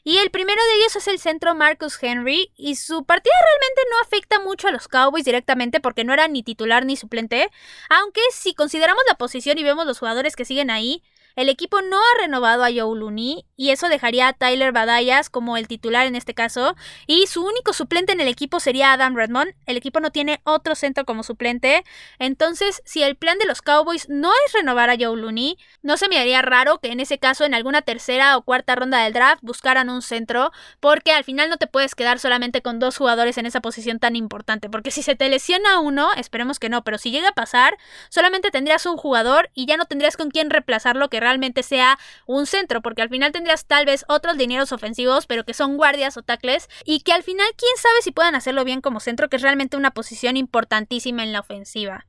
Y 0.04 0.20
el 0.20 0.32
primero 0.32 0.62
de 0.64 0.76
ellos 0.80 0.96
es 0.96 1.08
el 1.10 1.20
centro 1.20 1.54
Marcus 1.54 2.02
Henry. 2.02 2.52
Y 2.56 2.78
su 2.78 3.06
partida 3.06 3.34
realmente 3.44 3.82
no 3.92 4.02
afecta 4.02 4.40
mucho 4.40 4.70
a 4.70 4.72
los 4.72 4.88
Cowboys 4.88 5.26
directamente 5.26 5.80
porque 5.82 6.04
no 6.04 6.14
era 6.14 6.28
ni 6.28 6.44
titular 6.44 6.86
ni 6.86 6.96
suplente. 6.96 7.52
Aunque 7.90 8.22
si 8.32 8.56
consideramos 8.56 9.04
la 9.08 9.16
posición 9.16 9.58
y 9.58 9.64
vemos 9.64 9.86
los 9.86 10.00
jugadores 10.00 10.36
que 10.36 10.46
siguen 10.46 10.70
ahí, 10.70 11.04
el 11.38 11.50
equipo 11.50 11.84
no 11.84 11.98
ha 11.98 12.22
renovado 12.22 12.64
a 12.64 12.70
Joe 12.70 12.98
Looney 12.98 13.46
y 13.56 13.70
eso 13.70 13.90
dejaría 13.90 14.28
a 14.28 14.34
Tyler 14.34 14.72
Badayas 14.72 15.30
como 15.30 15.56
el 15.56 15.68
titular 15.68 16.08
en 16.08 16.16
este 16.16 16.34
caso 16.34 16.76
y 17.06 17.28
su 17.28 17.46
único 17.46 17.74
suplente 17.74 18.12
en 18.12 18.20
el 18.20 18.28
equipo 18.28 18.60
sería 18.60 18.92
Adam 18.92 19.16
Redmond. 19.16 19.54
El 19.68 19.78
equipo 19.78 20.00
no 20.00 20.12
tiene 20.12 20.42
otro 20.46 20.74
centro 20.74 21.06
como 21.06 21.22
suplente. 21.22 21.84
Entonces, 22.18 22.82
si 22.86 23.04
el 23.04 23.16
plan 23.16 23.38
de 23.38 23.46
los 23.46 23.62
Cowboys 23.62 24.10
no 24.10 24.32
es 24.48 24.54
renovar 24.54 24.90
a 24.90 24.96
Joe 25.00 25.16
Looney, 25.16 25.60
no 25.84 25.96
se 25.98 26.10
me 26.10 26.18
haría 26.18 26.42
raro 26.42 26.80
que 26.80 26.92
en 26.92 27.00
ese 27.00 27.20
caso 27.20 27.46
en 27.46 27.54
alguna 27.54 27.84
tercera 27.84 28.36
o 28.36 28.42
cuarta 28.42 28.76
ronda 28.76 29.04
del 29.04 29.14
draft 29.14 29.44
buscaran 29.44 29.92
un 29.92 30.02
centro 30.02 30.52
porque 30.80 31.12
al 31.12 31.24
final 31.24 31.52
no 31.52 31.58
te 31.58 31.68
puedes 31.68 31.94
quedar 31.94 32.18
solamente 32.18 32.64
con 32.64 32.80
dos 32.80 32.98
jugadores 32.98 33.38
en 33.38 33.46
esa 33.46 33.62
posición 33.62 34.00
tan 34.00 34.16
importante 34.16 34.72
porque 34.72 34.90
si 34.90 35.04
se 35.04 35.16
te 35.16 35.30
lesiona 35.30 35.80
uno, 35.82 36.14
esperemos 36.14 36.58
que 36.58 36.70
no, 36.70 36.84
pero 36.84 36.98
si 36.98 37.12
llega 37.12 37.30
a 37.30 37.34
pasar, 37.34 37.78
solamente 38.10 38.50
tendrías 38.50 38.88
un 38.88 38.98
jugador 38.98 39.52
y 39.54 39.68
ya 39.68 39.78
no 39.78 39.86
tendrías 39.86 40.18
con 40.18 40.32
quién 40.32 40.50
reemplazarlo 40.50 41.10
que 41.10 41.27
realmente 41.28 41.62
sea 41.62 42.00
un 42.26 42.46
centro, 42.46 42.82
porque 42.82 43.02
al 43.02 43.10
final 43.10 43.34
tendrías 43.34 43.66
tal 43.66 43.86
vez 43.86 44.06
otros 44.08 44.38
dineros 44.38 44.72
ofensivos, 44.72 45.28
pero 45.28 45.44
que 45.44 45.54
son 45.54 45.76
guardias 45.76 46.16
o 46.16 46.24
tacles, 46.24 46.70
y 46.86 47.02
que 47.02 47.12
al 47.12 47.24
final 47.24 47.48
quién 47.58 47.76
sabe 47.78 48.02
si 48.02 48.12
puedan 48.12 48.36
hacerlo 48.36 48.64
bien 48.64 48.82
como 48.82 49.02
centro, 49.02 49.30
que 49.30 49.36
es 49.36 49.42
realmente 49.42 49.78
una 49.78 49.92
posición 49.92 50.38
importantísima 50.38 51.24
en 51.24 51.34
la 51.34 51.42
ofensiva. 51.42 52.08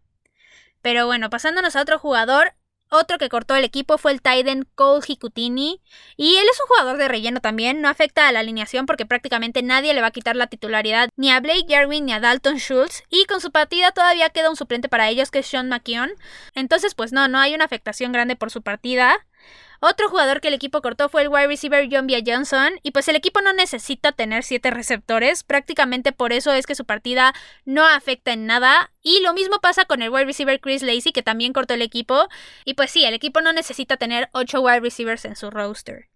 Pero 0.82 1.06
bueno, 1.06 1.30
pasándonos 1.30 1.74
a 1.74 1.82
otro 1.82 1.98
jugador, 1.98 2.52
otro 2.90 3.18
que 3.18 3.28
cortó 3.28 3.54
el 3.56 3.64
equipo 3.64 3.98
fue 3.98 4.12
el 4.12 4.22
Titan 4.22 4.66
Cole 4.74 5.04
Hikutini. 5.06 5.80
Y 6.16 6.36
él 6.36 6.46
es 6.50 6.60
un 6.60 6.66
jugador 6.68 6.96
de 6.96 7.08
relleno 7.08 7.40
también. 7.40 7.80
No 7.80 7.88
afecta 7.88 8.28
a 8.28 8.32
la 8.32 8.40
alineación 8.40 8.86
porque 8.86 9.06
prácticamente 9.06 9.62
nadie 9.62 9.94
le 9.94 10.00
va 10.00 10.08
a 10.08 10.12
quitar 10.12 10.36
la 10.36 10.46
titularidad 10.46 11.08
ni 11.16 11.30
a 11.30 11.40
Blake 11.40 11.66
Jarwin 11.68 12.06
ni 12.06 12.12
a 12.12 12.20
Dalton 12.20 12.58
Schultz. 12.58 13.02
Y 13.10 13.24
con 13.26 13.40
su 13.40 13.50
partida 13.50 13.92
todavía 13.92 14.30
queda 14.30 14.50
un 14.50 14.56
suplente 14.56 14.88
para 14.88 15.08
ellos 15.08 15.30
que 15.30 15.40
es 15.40 15.46
Sean 15.46 15.68
McKeon. 15.68 16.10
Entonces, 16.54 16.94
pues 16.94 17.12
no, 17.12 17.28
no 17.28 17.38
hay 17.38 17.54
una 17.54 17.64
afectación 17.64 18.12
grande 18.12 18.36
por 18.36 18.50
su 18.50 18.62
partida. 18.62 19.26
Otro 19.80 20.08
jugador 20.08 20.40
que 20.40 20.48
el 20.48 20.54
equipo 20.54 20.82
cortó 20.82 21.08
fue 21.08 21.22
el 21.22 21.28
wide 21.28 21.46
receiver 21.46 21.88
John 21.90 22.08
B. 22.08 22.22
Johnson, 22.26 22.80
y 22.82 22.90
pues 22.90 23.06
el 23.06 23.14
equipo 23.14 23.40
no 23.40 23.52
necesita 23.52 24.10
tener 24.10 24.42
siete 24.42 24.70
receptores, 24.70 25.44
prácticamente 25.44 26.10
por 26.10 26.32
eso 26.32 26.52
es 26.52 26.66
que 26.66 26.74
su 26.74 26.84
partida 26.84 27.32
no 27.64 27.86
afecta 27.86 28.32
en 28.32 28.46
nada. 28.46 28.90
Y 29.02 29.20
lo 29.22 29.34
mismo 29.34 29.60
pasa 29.60 29.84
con 29.84 30.02
el 30.02 30.10
wide 30.10 30.24
receiver 30.24 30.60
Chris 30.60 30.82
Lacey, 30.82 31.12
que 31.12 31.22
también 31.22 31.52
cortó 31.52 31.74
el 31.74 31.82
equipo. 31.82 32.28
Y 32.64 32.74
pues 32.74 32.90
sí, 32.90 33.04
el 33.04 33.14
equipo 33.14 33.40
no 33.40 33.52
necesita 33.52 33.96
tener 33.96 34.28
ocho 34.32 34.60
wide 34.60 34.80
receivers 34.80 35.24
en 35.24 35.36
su 35.36 35.50
roster. 35.50 36.08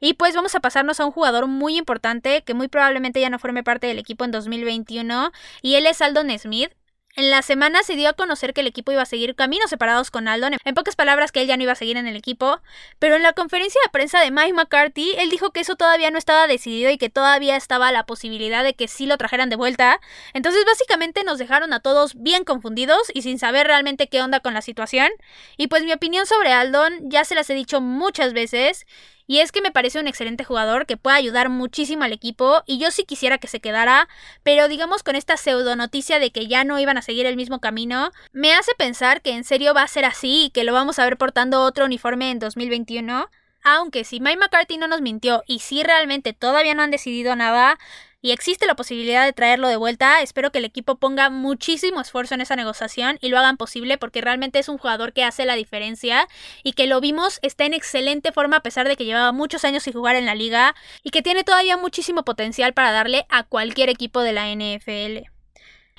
Y 0.00 0.14
pues 0.14 0.34
vamos 0.34 0.54
a 0.54 0.60
pasarnos 0.60 1.00
a 1.00 1.06
un 1.06 1.12
jugador 1.12 1.46
muy 1.46 1.76
importante 1.76 2.42
que 2.44 2.54
muy 2.54 2.68
probablemente 2.68 3.20
ya 3.20 3.30
no 3.30 3.38
forme 3.38 3.62
parte 3.62 3.86
del 3.86 3.98
equipo 3.98 4.24
en 4.24 4.30
2021 4.30 5.32
y 5.62 5.74
él 5.76 5.86
es 5.86 6.02
Aldon 6.02 6.38
Smith. 6.38 6.72
En 7.18 7.30
la 7.30 7.40
semana 7.40 7.82
se 7.82 7.96
dio 7.96 8.10
a 8.10 8.12
conocer 8.12 8.52
que 8.52 8.60
el 8.60 8.66
equipo 8.66 8.92
iba 8.92 9.00
a 9.00 9.06
seguir 9.06 9.34
caminos 9.34 9.70
separados 9.70 10.10
con 10.10 10.28
Aldon, 10.28 10.58
en 10.62 10.74
pocas 10.74 10.96
palabras 10.96 11.32
que 11.32 11.40
él 11.40 11.46
ya 11.46 11.56
no 11.56 11.62
iba 11.62 11.72
a 11.72 11.74
seguir 11.74 11.96
en 11.96 12.06
el 12.06 12.14
equipo, 12.14 12.60
pero 12.98 13.16
en 13.16 13.22
la 13.22 13.32
conferencia 13.32 13.80
de 13.82 13.90
prensa 13.90 14.20
de 14.20 14.30
Mike 14.30 14.52
McCarthy, 14.52 15.14
él 15.16 15.30
dijo 15.30 15.50
que 15.50 15.60
eso 15.60 15.76
todavía 15.76 16.10
no 16.10 16.18
estaba 16.18 16.46
decidido 16.46 16.90
y 16.90 16.98
que 16.98 17.08
todavía 17.08 17.56
estaba 17.56 17.90
la 17.90 18.04
posibilidad 18.04 18.62
de 18.62 18.74
que 18.74 18.86
sí 18.86 19.06
lo 19.06 19.16
trajeran 19.16 19.48
de 19.48 19.56
vuelta. 19.56 19.98
Entonces 20.34 20.62
básicamente 20.66 21.24
nos 21.24 21.38
dejaron 21.38 21.72
a 21.72 21.80
todos 21.80 22.16
bien 22.16 22.44
confundidos 22.44 23.10
y 23.14 23.22
sin 23.22 23.38
saber 23.38 23.66
realmente 23.66 24.08
qué 24.08 24.20
onda 24.20 24.40
con 24.40 24.52
la 24.52 24.60
situación. 24.60 25.08
Y 25.56 25.68
pues 25.68 25.84
mi 25.84 25.94
opinión 25.94 26.26
sobre 26.26 26.52
Aldon 26.52 27.08
ya 27.08 27.24
se 27.24 27.34
las 27.34 27.48
he 27.48 27.54
dicho 27.54 27.80
muchas 27.80 28.34
veces 28.34 28.84
y 29.26 29.40
es 29.40 29.52
que 29.52 29.60
me 29.60 29.70
parece 29.70 30.00
un 30.00 30.06
excelente 30.06 30.44
jugador 30.44 30.86
que 30.86 30.96
puede 30.96 31.16
ayudar 31.16 31.48
muchísimo 31.48 32.04
al 32.04 32.12
equipo 32.12 32.62
y 32.66 32.78
yo 32.78 32.90
sí 32.90 33.04
quisiera 33.04 33.38
que 33.38 33.48
se 33.48 33.60
quedara, 33.60 34.08
pero 34.42 34.68
digamos 34.68 35.02
con 35.02 35.16
esta 35.16 35.36
pseudo 35.36 35.76
noticia 35.76 36.18
de 36.18 36.30
que 36.30 36.46
ya 36.46 36.64
no 36.64 36.78
iban 36.78 36.98
a 36.98 37.02
seguir 37.02 37.26
el 37.26 37.36
mismo 37.36 37.60
camino, 37.60 38.12
me 38.32 38.54
hace 38.54 38.72
pensar 38.76 39.22
que 39.22 39.32
en 39.32 39.44
serio 39.44 39.74
va 39.74 39.82
a 39.82 39.88
ser 39.88 40.04
así 40.04 40.46
y 40.46 40.50
que 40.50 40.64
lo 40.64 40.72
vamos 40.72 40.98
a 40.98 41.04
ver 41.04 41.16
portando 41.16 41.62
otro 41.62 41.84
uniforme 41.84 42.30
en 42.30 42.38
2021. 42.38 43.28
Aunque 43.64 44.04
si 44.04 44.20
Mike 44.20 44.38
McCarthy 44.38 44.78
no 44.78 44.86
nos 44.86 45.00
mintió 45.00 45.42
y 45.48 45.58
si 45.58 45.82
realmente 45.82 46.32
todavía 46.32 46.74
no 46.74 46.82
han 46.82 46.92
decidido 46.92 47.34
nada, 47.34 47.78
y 48.22 48.32
existe 48.32 48.66
la 48.66 48.74
posibilidad 48.74 49.24
de 49.24 49.32
traerlo 49.32 49.68
de 49.68 49.76
vuelta. 49.76 50.20
Espero 50.22 50.50
que 50.50 50.58
el 50.58 50.64
equipo 50.64 50.96
ponga 50.96 51.30
muchísimo 51.30 52.00
esfuerzo 52.00 52.34
en 52.34 52.40
esa 52.40 52.56
negociación 52.56 53.18
y 53.20 53.28
lo 53.28 53.38
hagan 53.38 53.56
posible 53.56 53.98
porque 53.98 54.20
realmente 54.20 54.58
es 54.58 54.68
un 54.68 54.78
jugador 54.78 55.12
que 55.12 55.24
hace 55.24 55.44
la 55.44 55.54
diferencia 55.54 56.26
y 56.62 56.72
que 56.72 56.86
lo 56.86 57.00
vimos 57.00 57.38
está 57.42 57.64
en 57.66 57.74
excelente 57.74 58.32
forma 58.32 58.56
a 58.56 58.62
pesar 58.62 58.88
de 58.88 58.96
que 58.96 59.04
llevaba 59.04 59.32
muchos 59.32 59.64
años 59.64 59.84
sin 59.84 59.92
jugar 59.92 60.16
en 60.16 60.26
la 60.26 60.34
liga 60.34 60.74
y 61.02 61.10
que 61.10 61.22
tiene 61.22 61.44
todavía 61.44 61.76
muchísimo 61.76 62.24
potencial 62.24 62.72
para 62.74 62.92
darle 62.92 63.26
a 63.28 63.44
cualquier 63.44 63.90
equipo 63.90 64.20
de 64.22 64.32
la 64.32 64.48
NFL. 64.48 65.30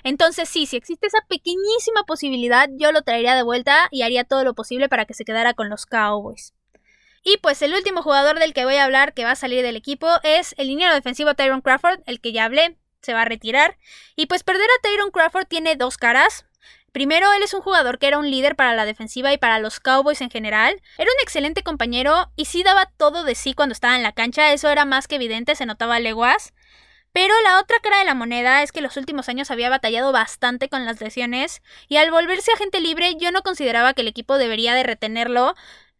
Entonces 0.03 0.49
sí, 0.49 0.65
si 0.65 0.77
existe 0.77 1.07
esa 1.07 1.19
pequeñísima 1.27 2.03
posibilidad, 2.05 2.69
yo 2.77 2.91
lo 2.91 3.01
traería 3.01 3.35
de 3.35 3.43
vuelta 3.43 3.87
y 3.91 4.03
haría 4.03 4.23
todo 4.23 4.43
lo 4.43 4.53
posible 4.53 4.89
para 4.89 5.05
que 5.05 5.13
se 5.13 5.25
quedara 5.25 5.53
con 5.53 5.69
los 5.69 5.85
Cowboys. 5.85 6.53
Y 7.29 7.35
pues 7.39 7.61
el 7.61 7.73
último 7.73 8.03
jugador 8.03 8.39
del 8.39 8.53
que 8.53 8.63
voy 8.63 8.75
a 8.77 8.85
hablar 8.85 9.13
que 9.13 9.25
va 9.25 9.31
a 9.31 9.35
salir 9.35 9.61
del 9.61 9.75
equipo 9.75 10.07
es 10.23 10.55
el 10.57 10.67
liniero 10.67 10.93
defensivo 10.93 11.33
Tyron 11.33 11.59
Crawford, 11.59 11.99
el 12.05 12.21
que 12.21 12.31
ya 12.31 12.45
hablé, 12.45 12.77
se 13.01 13.13
va 13.13 13.23
a 13.23 13.25
retirar. 13.25 13.77
Y 14.15 14.27
pues 14.27 14.43
perder 14.43 14.63
a 14.63 14.81
Tyron 14.81 15.11
Crawford 15.11 15.45
tiene 15.45 15.75
dos 15.75 15.97
caras. 15.97 16.45
Primero, 16.93 17.33
él 17.33 17.43
es 17.43 17.53
un 17.53 17.59
jugador 17.59 17.99
que 17.99 18.07
era 18.07 18.17
un 18.17 18.31
líder 18.31 18.55
para 18.55 18.75
la 18.75 18.85
defensiva 18.85 19.33
y 19.33 19.37
para 19.37 19.59
los 19.59 19.81
Cowboys 19.81 20.21
en 20.21 20.29
general. 20.29 20.81
Era 20.97 21.11
un 21.11 21.21
excelente 21.21 21.63
compañero 21.63 22.31
y 22.37 22.45
sí 22.45 22.63
daba 22.63 22.85
todo 22.95 23.25
de 23.25 23.35
sí 23.35 23.53
cuando 23.53 23.73
estaba 23.73 23.97
en 23.97 24.03
la 24.03 24.13
cancha, 24.13 24.53
eso 24.53 24.69
era 24.69 24.85
más 24.85 25.09
que 25.09 25.15
evidente, 25.15 25.57
se 25.57 25.65
notaba 25.65 25.99
leguas. 25.99 26.53
Pero 27.11 27.33
la 27.41 27.59
otra 27.59 27.79
cara 27.81 27.99
de 27.99 28.05
la 28.05 28.13
moneda 28.13 28.63
es 28.63 28.71
que 28.71 28.79
los 28.79 28.95
últimos 28.95 29.27
años 29.27 29.51
había 29.51 29.69
batallado 29.69 30.13
bastante 30.13 30.69
con 30.69 30.85
las 30.85 31.01
lesiones 31.01 31.61
y 31.89 31.97
al 31.97 32.09
volverse 32.09 32.53
agente 32.53 32.79
libre 32.79 33.15
yo 33.19 33.31
no 33.31 33.41
consideraba 33.41 33.93
que 33.93 34.03
el 34.03 34.07
equipo 34.07 34.37
debería 34.37 34.75
de 34.75 34.83
retenerlo 34.83 35.55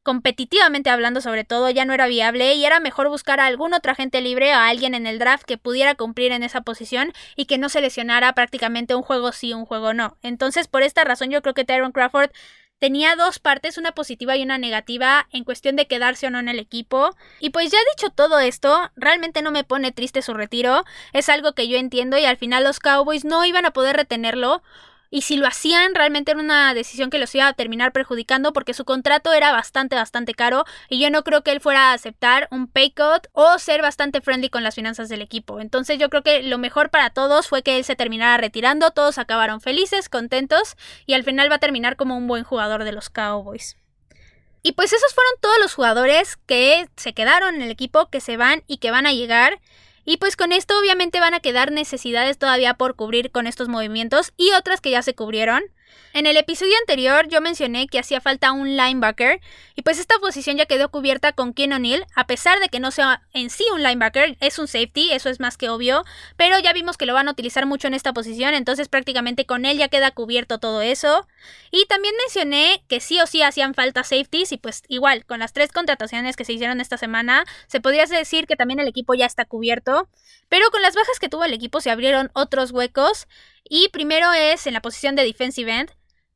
competitivamente 0.08 0.90
hablando 0.90 1.20
sobre 1.20 1.44
todo, 1.44 1.70
ya 1.70 1.84
no 1.84 1.92
era 1.94 2.08
viable 2.08 2.54
y 2.54 2.64
era 2.64 2.80
mejor 2.80 3.10
buscar 3.10 3.42
a 3.42 3.46
algún 3.46 3.74
otro 3.74 3.92
agente 3.92 4.22
libre 4.22 4.54
o 4.54 4.56
a 4.56 4.70
alguien 4.70 4.96
en 4.96 5.06
el 5.06 5.20
draft 5.20 5.44
que 5.44 5.58
pudiera 5.58 5.96
cumplir 5.96 6.32
en 6.32 6.44
esa 6.44 6.62
posición 6.62 7.12
y 7.36 7.44
que 7.44 7.58
no 7.58 7.68
se 7.68 7.82
lesionara 7.82 8.32
prácticamente 8.32 8.96
un 8.96 9.02
juego 9.02 9.34
sí, 9.34 9.52
un 9.52 9.66
juego 9.66 9.94
no. 9.94 10.16
Entonces, 10.24 10.70
por 10.70 10.82
esta 10.82 11.04
razón, 11.04 11.30
yo 11.30 11.42
creo 11.42 11.54
que 11.54 11.66
Tyron 11.66 11.92
Crawford 11.92 12.30
tenía 12.80 13.18
dos 13.18 13.40
partes, 13.40 13.78
una 13.78 13.92
positiva 13.92 14.38
y 14.38 14.44
una 14.44 14.58
negativa, 14.58 15.28
en 15.34 15.44
cuestión 15.44 15.76
de 15.76 15.88
quedarse 15.88 16.28
o 16.28 16.30
no 16.30 16.40
en 16.40 16.48
el 16.48 16.60
equipo. 16.60 17.14
Y 17.42 17.50
pues 17.50 17.70
ya 17.70 17.80
dicho 17.94 18.10
todo 18.10 18.40
esto, 18.40 18.90
realmente 18.96 19.42
no 19.42 19.52
me 19.52 19.66
pone 19.66 19.92
triste 19.92 20.22
su 20.22 20.34
retiro, 20.34 20.86
es 21.12 21.28
algo 21.28 21.52
que 21.52 21.68
yo 21.68 21.78
entiendo 21.78 22.18
y 22.18 22.24
al 22.24 22.38
final 22.38 22.64
los 22.64 22.80
Cowboys 22.80 23.26
no 23.26 23.44
iban 23.44 23.66
a 23.66 23.72
poder 23.72 23.98
retenerlo 23.98 24.64
y 25.10 25.22
si 25.22 25.38
lo 25.38 25.48
hacían, 25.48 25.96
realmente 25.96 26.32
era 26.32 26.40
una 26.40 26.74
decisión 26.74 27.10
que 27.10 27.20
los 27.20 27.34
iba 27.36 27.48
a 27.48 27.54
terminar 27.54 27.92
perjudicando 27.92 28.54
porque 28.54 28.74
su 28.74 28.86
contrato 28.86 29.34
era 29.34 29.52
bastante, 29.52 29.96
bastante 29.96 30.34
caro 30.34 30.66
y 30.90 31.00
yo 31.00 31.10
no 31.10 31.24
creo 31.24 31.44
que 31.44 31.52
él 31.52 31.62
fuera 31.62 31.92
a 31.92 31.94
aceptar 31.94 32.48
un 32.52 32.68
pay 32.68 32.92
cut 32.92 33.28
o 33.34 33.58
ser 33.60 33.82
bastante 33.82 34.22
friendly 34.22 34.50
con 34.50 34.64
las 34.64 34.76
finanzas 34.76 35.10
del 35.10 35.22
equipo. 35.22 35.60
Entonces 35.60 35.98
yo 36.00 36.10
creo 36.10 36.24
que 36.24 36.44
lo 36.44 36.58
mejor 36.58 36.90
para 36.90 37.10
todos 37.10 37.48
fue 37.48 37.64
que 37.64 37.78
él 37.78 37.84
se 37.84 37.96
terminara 37.96 38.38
retirando, 38.38 38.92
todos 38.92 39.18
acabaron 39.18 39.62
felices, 39.62 40.10
contentos 40.10 40.76
y 41.06 41.14
al 41.14 41.24
final 41.24 41.52
va 41.52 41.56
a 41.56 41.60
terminar 41.60 41.96
como 41.96 42.18
un 42.18 42.28
buen 42.28 42.44
jugador 42.44 42.84
de 42.84 42.92
los 42.92 43.10
Cowboys. 43.10 43.78
Y 44.64 44.74
pues 44.74 44.92
esos 44.92 45.14
fueron 45.14 45.34
todos 45.40 45.58
los 45.62 45.74
jugadores 45.74 46.38
que 46.46 46.90
se 46.98 47.14
quedaron 47.14 47.56
en 47.56 47.62
el 47.62 47.72
equipo, 47.72 48.10
que 48.10 48.20
se 48.20 48.36
van 48.36 48.64
y 48.68 48.78
que 48.78 48.92
van 48.92 49.08
a 49.08 49.14
llegar. 49.14 49.60
Y 50.10 50.16
pues 50.16 50.38
con 50.38 50.54
esto 50.54 50.80
obviamente 50.80 51.20
van 51.20 51.34
a 51.34 51.42
quedar 51.42 51.74
necesidades 51.74 52.38
todavía 52.38 52.76
por 52.76 52.96
cubrir 52.96 53.30
con 53.30 53.46
estos 53.46 53.68
movimientos 53.68 54.32
y 54.38 54.52
otras 54.54 54.80
que 54.80 54.90
ya 54.90 55.02
se 55.02 55.14
cubrieron. 55.14 55.64
En 56.13 56.25
el 56.25 56.36
episodio 56.36 56.74
anterior 56.79 57.27
yo 57.27 57.41
mencioné 57.41 57.88
que 57.88 58.00
hacía 58.00 58.22
falta 58.22 58.51
un 58.51 58.75
linebacker 58.75 59.39
y 59.75 59.84
pues 59.84 60.00
esta 60.00 60.17
posición 60.20 60.58
ya 60.58 60.65
quedó 60.65 60.89
cubierta 60.89 61.32
con 61.32 61.53
Ken 61.53 61.74
O'Neill, 61.74 62.06
a 62.15 62.25
pesar 62.25 62.60
de 62.60 62.70
que 62.70 62.79
no 62.79 62.89
sea 62.89 63.22
en 63.34 63.51
sí 63.51 63.65
un 63.72 63.84
linebacker, 63.84 64.36
es 64.39 64.58
un 64.58 64.67
safety, 64.67 65.12
eso 65.12 65.29
es 65.29 65.39
más 65.39 65.58
que 65.58 65.70
obvio, 65.70 66.03
pero 66.36 66.58
ya 66.58 66.74
vimos 66.74 66.98
que 66.98 67.06
lo 67.06 67.13
van 67.13 67.27
a 67.27 67.32
utilizar 67.32 67.67
mucho 67.67 67.88
en 67.88 67.94
esta 67.94 68.13
posición, 68.13 68.56
entonces 68.56 68.89
prácticamente 68.89 69.46
con 69.46 69.65
él 69.65 69.77
ya 69.77 69.89
queda 69.89 70.10
cubierto 70.10 70.58
todo 70.58 70.82
eso. 70.82 71.27
Y 71.70 71.86
también 71.86 72.15
mencioné 72.25 72.84
que 72.88 73.00
sí 73.00 73.20
o 73.22 73.27
sí 73.27 73.44
hacían 73.44 73.75
falta 73.75 74.03
safeties 74.03 74.51
y 74.51 74.58
pues 74.58 74.82
igual, 74.88 75.24
con 75.25 75.39
las 75.39 75.53
tres 75.53 75.72
contrataciones 75.72 76.36
que 76.36 76.46
se 76.46 76.53
hicieron 76.53 76.82
esta 76.82 76.98
semana, 76.98 77.46
se 77.67 77.79
podría 77.79 78.08
decir 78.08 78.48
que 78.48 78.56
también 78.56 78.79
el 78.79 78.88
equipo 78.88 79.13
ya 79.13 79.27
está 79.27 79.46
cubierto, 79.46 80.10
pero 80.50 80.72
con 80.72 80.82
las 80.82 80.96
bajas 80.96 81.20
que 81.20 81.29
tuvo 81.29 81.44
el 81.44 81.53
equipo 81.53 81.82
se 81.82 81.91
abrieron 81.91 82.32
otros 82.34 82.72
huecos 82.72 83.27
y 83.69 83.89
primero 83.89 84.33
es 84.33 84.67
en 84.67 84.74
la 84.74 84.81
posición 84.81 85.15
de 85.15 85.24
defensive 85.24 85.71
end. 85.71 85.91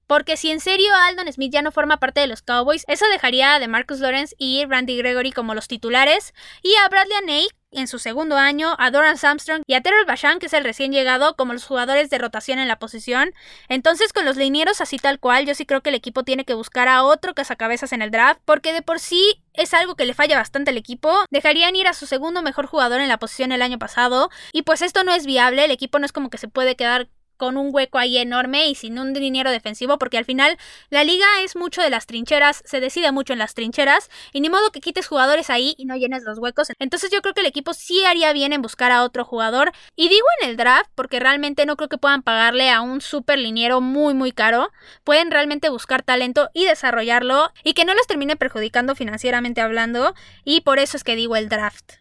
Porque 0.08 0.36
si 0.36 0.52
en 0.52 0.60
serio 0.60 0.94
Aldon 0.94 1.32
Smith 1.32 1.54
ya 1.54 1.62
no 1.62 1.72
forma 1.72 1.96
parte 1.96 2.20
de 2.20 2.28
los 2.28 2.42
Cowboys, 2.42 2.84
eso 2.90 3.06
dejaría 3.08 3.56
a 3.56 3.60
de 3.60 3.70
Marcus 3.70 4.02
Lawrence 4.02 4.36
y 4.38 4.66
Randy 4.66 4.98
Gregory 4.98 5.32
como 5.32 5.56
los 5.56 5.70
titulares 5.70 6.34
y 6.62 6.74
a 6.84 6.90
Bradley 6.90 7.16
Aney 7.16 7.48
en 7.72 7.88
su 7.88 8.00
segundo 8.00 8.36
año, 8.38 8.76
a 8.78 8.92
Doran 8.92 9.16
Armstrong 9.22 9.64
y 9.66 9.74
a 9.74 9.82
Terrell 9.82 10.06
Bashan, 10.06 10.40
que 10.40 10.48
es 10.48 10.54
el 10.54 10.64
recién 10.64 10.92
llegado, 10.92 11.36
como 11.36 11.54
los 11.54 11.66
jugadores 11.66 12.10
de 12.10 12.18
rotación 12.18 12.60
en 12.60 12.68
la 12.68 12.80
posición. 12.80 13.34
Entonces, 13.70 14.12
con 14.14 14.26
los 14.26 14.36
linieros 14.36 14.82
así 14.82 14.98
tal 14.98 15.20
cual, 15.20 15.46
yo 15.46 15.56
sí 15.56 15.66
creo 15.66 15.82
que 15.82 15.90
el 15.90 15.96
equipo 15.96 16.24
tiene 16.24 16.44
que 16.44 16.54
buscar 16.54 16.88
a 16.88 17.04
otro 17.04 17.34
cazacabezas 17.34 17.94
en 17.94 18.02
el 18.02 18.12
draft, 18.12 18.42
porque 18.46 18.74
de 18.74 18.82
por 18.82 19.00
sí 19.00 19.42
es 19.54 19.74
algo 19.74 19.96
que 19.96 20.06
le 20.06 20.14
falla 20.14 20.38
bastante 20.38 20.72
al 20.72 20.78
equipo. 20.78 21.24
Dejarían 21.30 21.76
ir 21.76 21.88
a 21.88 21.94
su 21.94 22.06
segundo 22.06 22.42
mejor 22.42 22.66
jugador 22.66 23.00
en 23.00 23.08
la 23.08 23.18
posición 23.18 23.52
el 23.52 23.62
año 23.62 23.80
pasado, 23.80 24.30
y 24.52 24.64
pues 24.64 24.82
esto 24.82 25.04
no 25.04 25.14
es 25.14 25.26
viable, 25.26 25.64
el 25.64 25.72
equipo 25.72 26.00
no 26.00 26.06
es 26.06 26.12
como 26.12 26.30
que 26.30 26.38
se 26.38 26.50
puede 26.50 26.76
quedar 26.76 27.08
con 27.42 27.58
un 27.58 27.70
hueco 27.74 27.98
ahí 27.98 28.20
enorme 28.20 28.68
y 28.68 28.76
sin 28.76 29.00
un 29.00 29.14
dinero 29.14 29.50
defensivo, 29.50 29.98
porque 29.98 30.20
al 30.20 30.26
final 30.26 30.60
la 30.92 31.04
liga 31.04 31.26
es 31.44 31.56
mucho 31.56 31.82
de 31.82 31.90
las 31.90 32.06
trincheras, 32.06 32.62
se 32.68 32.80
decide 32.80 33.12
mucho 33.12 33.34
en 33.34 33.40
las 33.40 33.56
trincheras, 33.56 34.12
y 34.32 34.42
ni 34.42 34.50
modo 34.52 34.70
que 34.72 34.80
quites 34.80 35.08
jugadores 35.08 35.50
ahí 35.50 35.74
y 35.76 35.86
no 35.86 35.96
llenes 35.96 36.22
los 36.22 36.38
huecos. 36.38 36.68
Entonces 36.78 37.10
yo 37.10 37.20
creo 37.24 37.34
que 37.34 37.42
el 37.42 37.48
equipo 37.48 37.74
sí 37.74 38.06
haría 38.06 38.32
bien 38.32 38.54
en 38.54 38.62
buscar 38.62 38.92
a 38.92 39.04
otro 39.04 39.26
jugador, 39.26 39.72
y 39.96 40.08
digo 40.08 40.26
en 40.40 40.50
el 40.50 40.56
draft, 40.56 40.92
porque 40.94 41.20
realmente 41.20 41.66
no 41.66 41.78
creo 41.78 41.90
que 41.90 41.98
puedan 41.98 42.22
pagarle 42.22 42.70
a 42.70 42.82
un 42.82 43.02
super 43.02 43.40
liniero 43.40 43.82
muy 43.82 44.14
muy 44.14 44.32
caro, 44.32 44.70
pueden 45.04 45.32
realmente 45.32 45.70
buscar 45.70 46.04
talento 46.04 46.52
y 46.54 46.66
desarrollarlo, 46.66 47.50
y 47.64 47.74
que 47.74 47.86
no 47.86 47.96
les 47.96 48.06
termine 48.06 48.36
perjudicando 48.36 48.94
financieramente 48.94 49.62
hablando, 49.62 50.14
y 50.46 50.62
por 50.62 50.78
eso 50.78 50.96
es 50.96 51.04
que 51.04 51.16
digo 51.16 51.36
el 51.36 51.50
draft. 51.50 52.01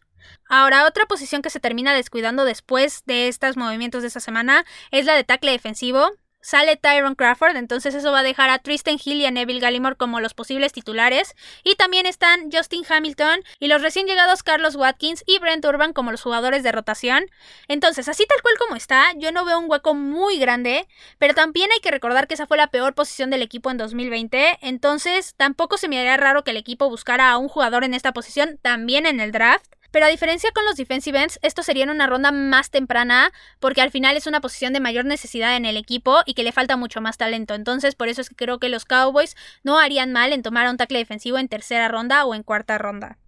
Ahora, 0.52 0.84
otra 0.84 1.06
posición 1.06 1.42
que 1.42 1.50
se 1.50 1.60
termina 1.60 1.94
descuidando 1.94 2.44
después 2.44 3.04
de 3.06 3.28
estos 3.28 3.56
movimientos 3.56 4.02
de 4.02 4.08
esta 4.08 4.18
semana 4.18 4.66
es 4.90 5.06
la 5.06 5.14
de 5.14 5.22
tackle 5.22 5.52
defensivo. 5.52 6.10
Sale 6.42 6.76
Tyron 6.76 7.14
Crawford, 7.14 7.56
entonces 7.56 7.94
eso 7.94 8.10
va 8.10 8.20
a 8.20 8.24
dejar 8.24 8.50
a 8.50 8.58
Tristan 8.58 8.96
Hill 9.02 9.20
y 9.20 9.26
a 9.26 9.30
Neville 9.30 9.60
Gallimore 9.60 9.94
como 9.94 10.18
los 10.18 10.34
posibles 10.34 10.72
titulares. 10.72 11.36
Y 11.62 11.76
también 11.76 12.04
están 12.04 12.50
Justin 12.50 12.82
Hamilton 12.88 13.44
y 13.60 13.68
los 13.68 13.80
recién 13.80 14.08
llegados 14.08 14.42
Carlos 14.42 14.74
Watkins 14.74 15.22
y 15.24 15.38
Brent 15.38 15.64
Urban 15.64 15.92
como 15.92 16.10
los 16.10 16.22
jugadores 16.22 16.64
de 16.64 16.72
rotación. 16.72 17.26
Entonces, 17.68 18.08
así 18.08 18.26
tal 18.26 18.42
cual 18.42 18.56
como 18.58 18.74
está, 18.74 19.12
yo 19.18 19.30
no 19.30 19.44
veo 19.44 19.60
un 19.60 19.70
hueco 19.70 19.94
muy 19.94 20.38
grande, 20.38 20.88
pero 21.18 21.34
también 21.34 21.70
hay 21.72 21.80
que 21.80 21.92
recordar 21.92 22.26
que 22.26 22.34
esa 22.34 22.46
fue 22.46 22.56
la 22.56 22.72
peor 22.72 22.94
posición 22.94 23.30
del 23.30 23.42
equipo 23.42 23.70
en 23.70 23.76
2020. 23.76 24.58
Entonces, 24.62 25.34
tampoco 25.36 25.76
se 25.76 25.86
me 25.86 26.00
haría 26.00 26.16
raro 26.16 26.42
que 26.42 26.50
el 26.50 26.56
equipo 26.56 26.88
buscara 26.88 27.30
a 27.30 27.38
un 27.38 27.46
jugador 27.46 27.84
en 27.84 27.94
esta 27.94 28.12
posición 28.12 28.58
también 28.60 29.06
en 29.06 29.20
el 29.20 29.30
draft. 29.30 29.76
Pero 29.90 30.06
a 30.06 30.08
diferencia 30.08 30.50
con 30.52 30.64
los 30.64 30.76
defensive 30.76 31.22
ends, 31.22 31.38
esto 31.42 31.62
sería 31.62 31.84
en 31.84 31.90
una 31.90 32.06
ronda 32.06 32.32
más 32.32 32.70
temprana, 32.70 33.32
porque 33.58 33.80
al 33.80 33.90
final 33.90 34.16
es 34.16 34.26
una 34.26 34.40
posición 34.40 34.72
de 34.72 34.80
mayor 34.80 35.04
necesidad 35.04 35.56
en 35.56 35.64
el 35.64 35.76
equipo 35.76 36.20
y 36.26 36.34
que 36.34 36.42
le 36.42 36.52
falta 36.52 36.76
mucho 36.76 37.00
más 37.00 37.16
talento. 37.16 37.54
Entonces, 37.54 37.94
por 37.94 38.08
eso 38.08 38.20
es 38.20 38.28
que 38.28 38.36
creo 38.36 38.58
que 38.58 38.68
los 38.68 38.84
Cowboys 38.84 39.36
no 39.62 39.78
harían 39.78 40.12
mal 40.12 40.32
en 40.32 40.42
tomar 40.42 40.68
un 40.68 40.76
tackle 40.76 40.98
defensivo 40.98 41.38
en 41.38 41.48
tercera 41.48 41.88
ronda 41.88 42.24
o 42.24 42.34
en 42.34 42.42
cuarta 42.42 42.78
ronda. 42.78 43.18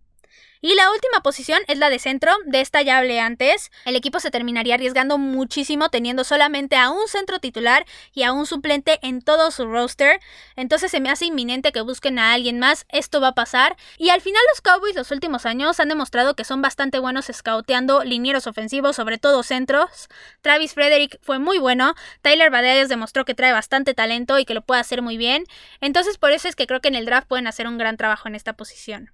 Y 0.64 0.76
la 0.76 0.92
última 0.92 1.24
posición 1.24 1.58
es 1.66 1.76
la 1.76 1.90
de 1.90 1.98
centro, 1.98 2.30
de 2.46 2.60
esta 2.60 2.82
ya 2.82 2.98
hablé 2.98 3.18
antes. 3.18 3.72
El 3.84 3.96
equipo 3.96 4.20
se 4.20 4.30
terminaría 4.30 4.76
arriesgando 4.76 5.18
muchísimo 5.18 5.88
teniendo 5.88 6.22
solamente 6.22 6.76
a 6.76 6.90
un 6.90 7.08
centro 7.08 7.40
titular 7.40 7.84
y 8.14 8.22
a 8.22 8.30
un 8.30 8.46
suplente 8.46 9.00
en 9.02 9.22
todo 9.22 9.50
su 9.50 9.66
roster. 9.66 10.20
Entonces 10.54 10.92
se 10.92 11.00
me 11.00 11.10
hace 11.10 11.24
inminente 11.24 11.72
que 11.72 11.80
busquen 11.80 12.20
a 12.20 12.32
alguien 12.32 12.60
más, 12.60 12.86
esto 12.90 13.20
va 13.20 13.28
a 13.28 13.34
pasar. 13.34 13.76
Y 13.98 14.10
al 14.10 14.20
final 14.20 14.40
los 14.52 14.60
Cowboys 14.60 14.94
los 14.94 15.10
últimos 15.10 15.46
años 15.46 15.80
han 15.80 15.88
demostrado 15.88 16.36
que 16.36 16.44
son 16.44 16.62
bastante 16.62 17.00
buenos 17.00 17.28
scouteando 17.32 18.04
linieros 18.04 18.46
ofensivos, 18.46 18.94
sobre 18.94 19.18
todo 19.18 19.42
centros. 19.42 20.08
Travis 20.42 20.74
Frederick 20.74 21.18
fue 21.22 21.40
muy 21.40 21.58
bueno, 21.58 21.96
Tyler 22.20 22.50
Badeas 22.50 22.88
demostró 22.88 23.24
que 23.24 23.34
trae 23.34 23.52
bastante 23.52 23.94
talento 23.94 24.38
y 24.38 24.44
que 24.44 24.54
lo 24.54 24.62
puede 24.62 24.80
hacer 24.80 25.02
muy 25.02 25.16
bien. 25.16 25.44
Entonces 25.80 26.18
por 26.18 26.30
eso 26.30 26.46
es 26.46 26.54
que 26.54 26.68
creo 26.68 26.80
que 26.80 26.86
en 26.86 26.94
el 26.94 27.04
draft 27.04 27.26
pueden 27.26 27.48
hacer 27.48 27.66
un 27.66 27.78
gran 27.78 27.96
trabajo 27.96 28.28
en 28.28 28.36
esta 28.36 28.52
posición. 28.52 29.10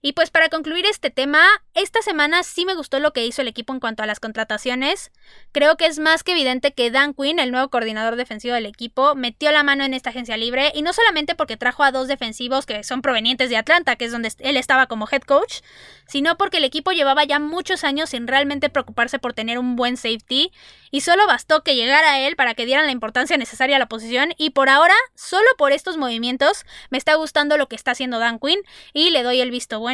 Y 0.00 0.12
pues 0.12 0.30
para 0.30 0.48
concluir 0.48 0.86
este 0.86 1.10
tema, 1.10 1.44
esta 1.74 2.02
semana 2.02 2.44
sí 2.44 2.64
me 2.64 2.76
gustó 2.76 3.00
lo 3.00 3.12
que 3.12 3.26
hizo 3.26 3.42
el 3.42 3.48
equipo 3.48 3.72
en 3.72 3.80
cuanto 3.80 4.04
a 4.04 4.06
las 4.06 4.20
contrataciones. 4.20 5.10
Creo 5.50 5.76
que 5.76 5.86
es 5.86 5.98
más 5.98 6.22
que 6.22 6.32
evidente 6.32 6.72
que 6.72 6.92
Dan 6.92 7.14
Quinn, 7.14 7.40
el 7.40 7.50
nuevo 7.50 7.68
coordinador 7.68 8.14
defensivo 8.14 8.54
del 8.54 8.66
equipo, 8.66 9.16
metió 9.16 9.50
la 9.50 9.64
mano 9.64 9.82
en 9.82 9.94
esta 9.94 10.10
agencia 10.10 10.36
libre 10.36 10.70
y 10.72 10.82
no 10.82 10.92
solamente 10.92 11.34
porque 11.34 11.56
trajo 11.56 11.82
a 11.82 11.90
dos 11.90 12.06
defensivos 12.06 12.64
que 12.64 12.84
son 12.84 13.02
provenientes 13.02 13.50
de 13.50 13.56
Atlanta, 13.56 13.96
que 13.96 14.04
es 14.04 14.12
donde 14.12 14.30
él 14.38 14.56
estaba 14.56 14.86
como 14.86 15.08
head 15.10 15.22
coach, 15.22 15.62
sino 16.06 16.36
porque 16.36 16.58
el 16.58 16.64
equipo 16.64 16.92
llevaba 16.92 17.24
ya 17.24 17.40
muchos 17.40 17.82
años 17.82 18.10
sin 18.10 18.28
realmente 18.28 18.70
preocuparse 18.70 19.18
por 19.18 19.32
tener 19.32 19.58
un 19.58 19.74
buen 19.74 19.96
safety 19.96 20.52
y 20.92 21.00
solo 21.00 21.26
bastó 21.26 21.64
que 21.64 21.74
llegara 21.74 22.20
él 22.20 22.36
para 22.36 22.54
que 22.54 22.66
dieran 22.66 22.86
la 22.86 22.92
importancia 22.92 23.36
necesaria 23.36 23.74
a 23.74 23.80
la 23.80 23.88
posición 23.88 24.32
y 24.36 24.50
por 24.50 24.68
ahora, 24.68 24.94
solo 25.16 25.48
por 25.58 25.72
estos 25.72 25.96
movimientos, 25.96 26.64
me 26.88 26.98
está 26.98 27.16
gustando 27.16 27.56
lo 27.56 27.68
que 27.68 27.74
está 27.74 27.90
haciendo 27.90 28.20
Dan 28.20 28.38
Quinn 28.38 28.60
y 28.92 29.10
le 29.10 29.24
doy 29.24 29.40
el 29.40 29.50
visto 29.50 29.80
bueno. 29.80 29.87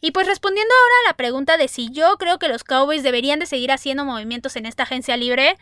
Y 0.00 0.10
pues 0.12 0.26
respondiendo 0.26 0.72
ahora 0.74 0.94
a 1.04 1.08
la 1.10 1.16
pregunta 1.16 1.56
de 1.56 1.68
si 1.68 1.90
yo 1.90 2.16
creo 2.18 2.38
que 2.38 2.48
los 2.48 2.64
Cowboys 2.64 3.02
deberían 3.02 3.38
de 3.38 3.46
seguir 3.46 3.72
haciendo 3.72 4.04
movimientos 4.04 4.56
en 4.56 4.66
esta 4.66 4.84
agencia 4.84 5.16
libre, 5.16 5.56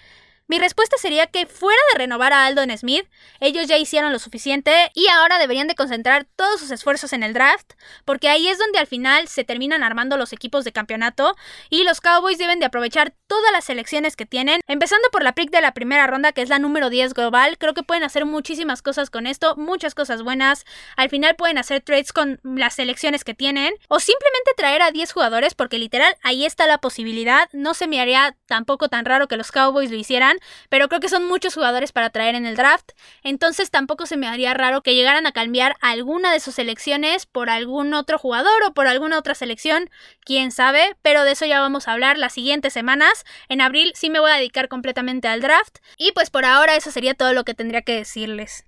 mi 0.52 0.58
respuesta 0.58 0.98
sería 0.98 1.28
que 1.28 1.46
fuera 1.46 1.80
de 1.90 1.98
renovar 2.00 2.34
a 2.34 2.44
Aldon 2.44 2.76
Smith, 2.76 3.06
ellos 3.40 3.68
ya 3.68 3.78
hicieron 3.78 4.12
lo 4.12 4.18
suficiente 4.18 4.90
y 4.92 5.08
ahora 5.08 5.38
deberían 5.38 5.66
de 5.66 5.74
concentrar 5.74 6.26
todos 6.36 6.60
sus 6.60 6.70
esfuerzos 6.70 7.14
en 7.14 7.22
el 7.22 7.32
draft, 7.32 7.72
porque 8.04 8.28
ahí 8.28 8.48
es 8.48 8.58
donde 8.58 8.78
al 8.78 8.86
final 8.86 9.28
se 9.28 9.44
terminan 9.44 9.82
armando 9.82 10.18
los 10.18 10.34
equipos 10.34 10.64
de 10.64 10.72
campeonato 10.72 11.36
y 11.70 11.84
los 11.84 12.02
Cowboys 12.02 12.36
deben 12.36 12.60
de 12.60 12.66
aprovechar 12.66 13.14
todas 13.28 13.50
las 13.50 13.64
selecciones 13.64 14.14
que 14.14 14.26
tienen, 14.26 14.60
empezando 14.66 15.08
por 15.10 15.22
la 15.22 15.32
pick 15.32 15.50
de 15.50 15.62
la 15.62 15.72
primera 15.72 16.06
ronda 16.06 16.32
que 16.32 16.42
es 16.42 16.50
la 16.50 16.58
número 16.58 16.90
10 16.90 17.14
global, 17.14 17.56
creo 17.56 17.72
que 17.72 17.82
pueden 17.82 18.04
hacer 18.04 18.26
muchísimas 18.26 18.82
cosas 18.82 19.08
con 19.08 19.26
esto, 19.26 19.56
muchas 19.56 19.94
cosas 19.94 20.22
buenas, 20.22 20.66
al 20.98 21.08
final 21.08 21.34
pueden 21.34 21.56
hacer 21.56 21.80
trades 21.80 22.12
con 22.12 22.40
las 22.44 22.74
selecciones 22.74 23.24
que 23.24 23.32
tienen 23.32 23.72
o 23.88 24.00
simplemente 24.00 24.50
traer 24.54 24.82
a 24.82 24.90
10 24.90 25.12
jugadores 25.12 25.54
porque 25.54 25.78
literal 25.78 26.14
ahí 26.22 26.44
está 26.44 26.66
la 26.66 26.76
posibilidad, 26.76 27.48
no 27.54 27.72
se 27.72 27.86
me 27.86 28.02
haría 28.02 28.36
tampoco 28.44 28.88
tan 28.88 29.06
raro 29.06 29.28
que 29.28 29.38
los 29.38 29.50
Cowboys 29.50 29.90
lo 29.90 29.96
hicieran, 29.96 30.36
pero 30.68 30.88
creo 30.88 31.00
que 31.00 31.08
son 31.08 31.26
muchos 31.26 31.54
jugadores 31.54 31.92
para 31.92 32.10
traer 32.10 32.34
en 32.34 32.46
el 32.46 32.56
draft, 32.56 32.92
entonces 33.22 33.70
tampoco 33.70 34.06
se 34.06 34.16
me 34.16 34.28
haría 34.28 34.54
raro 34.54 34.82
que 34.82 34.94
llegaran 34.94 35.26
a 35.26 35.32
cambiar 35.32 35.76
alguna 35.80 36.32
de 36.32 36.40
sus 36.40 36.54
selecciones 36.54 37.26
por 37.26 37.50
algún 37.50 37.94
otro 37.94 38.18
jugador 38.18 38.62
o 38.66 38.72
por 38.72 38.86
alguna 38.86 39.18
otra 39.18 39.34
selección, 39.34 39.90
quién 40.24 40.50
sabe, 40.50 40.96
pero 41.02 41.24
de 41.24 41.32
eso 41.32 41.46
ya 41.46 41.60
vamos 41.60 41.88
a 41.88 41.92
hablar 41.92 42.18
las 42.18 42.32
siguientes 42.32 42.72
semanas. 42.72 43.24
En 43.48 43.60
abril 43.60 43.92
sí 43.94 44.10
me 44.10 44.20
voy 44.20 44.30
a 44.30 44.36
dedicar 44.36 44.68
completamente 44.68 45.28
al 45.28 45.40
draft 45.40 45.78
y 45.96 46.12
pues 46.12 46.30
por 46.30 46.44
ahora 46.44 46.76
eso 46.76 46.90
sería 46.90 47.14
todo 47.14 47.32
lo 47.32 47.44
que 47.44 47.54
tendría 47.54 47.82
que 47.82 47.96
decirles. 47.96 48.64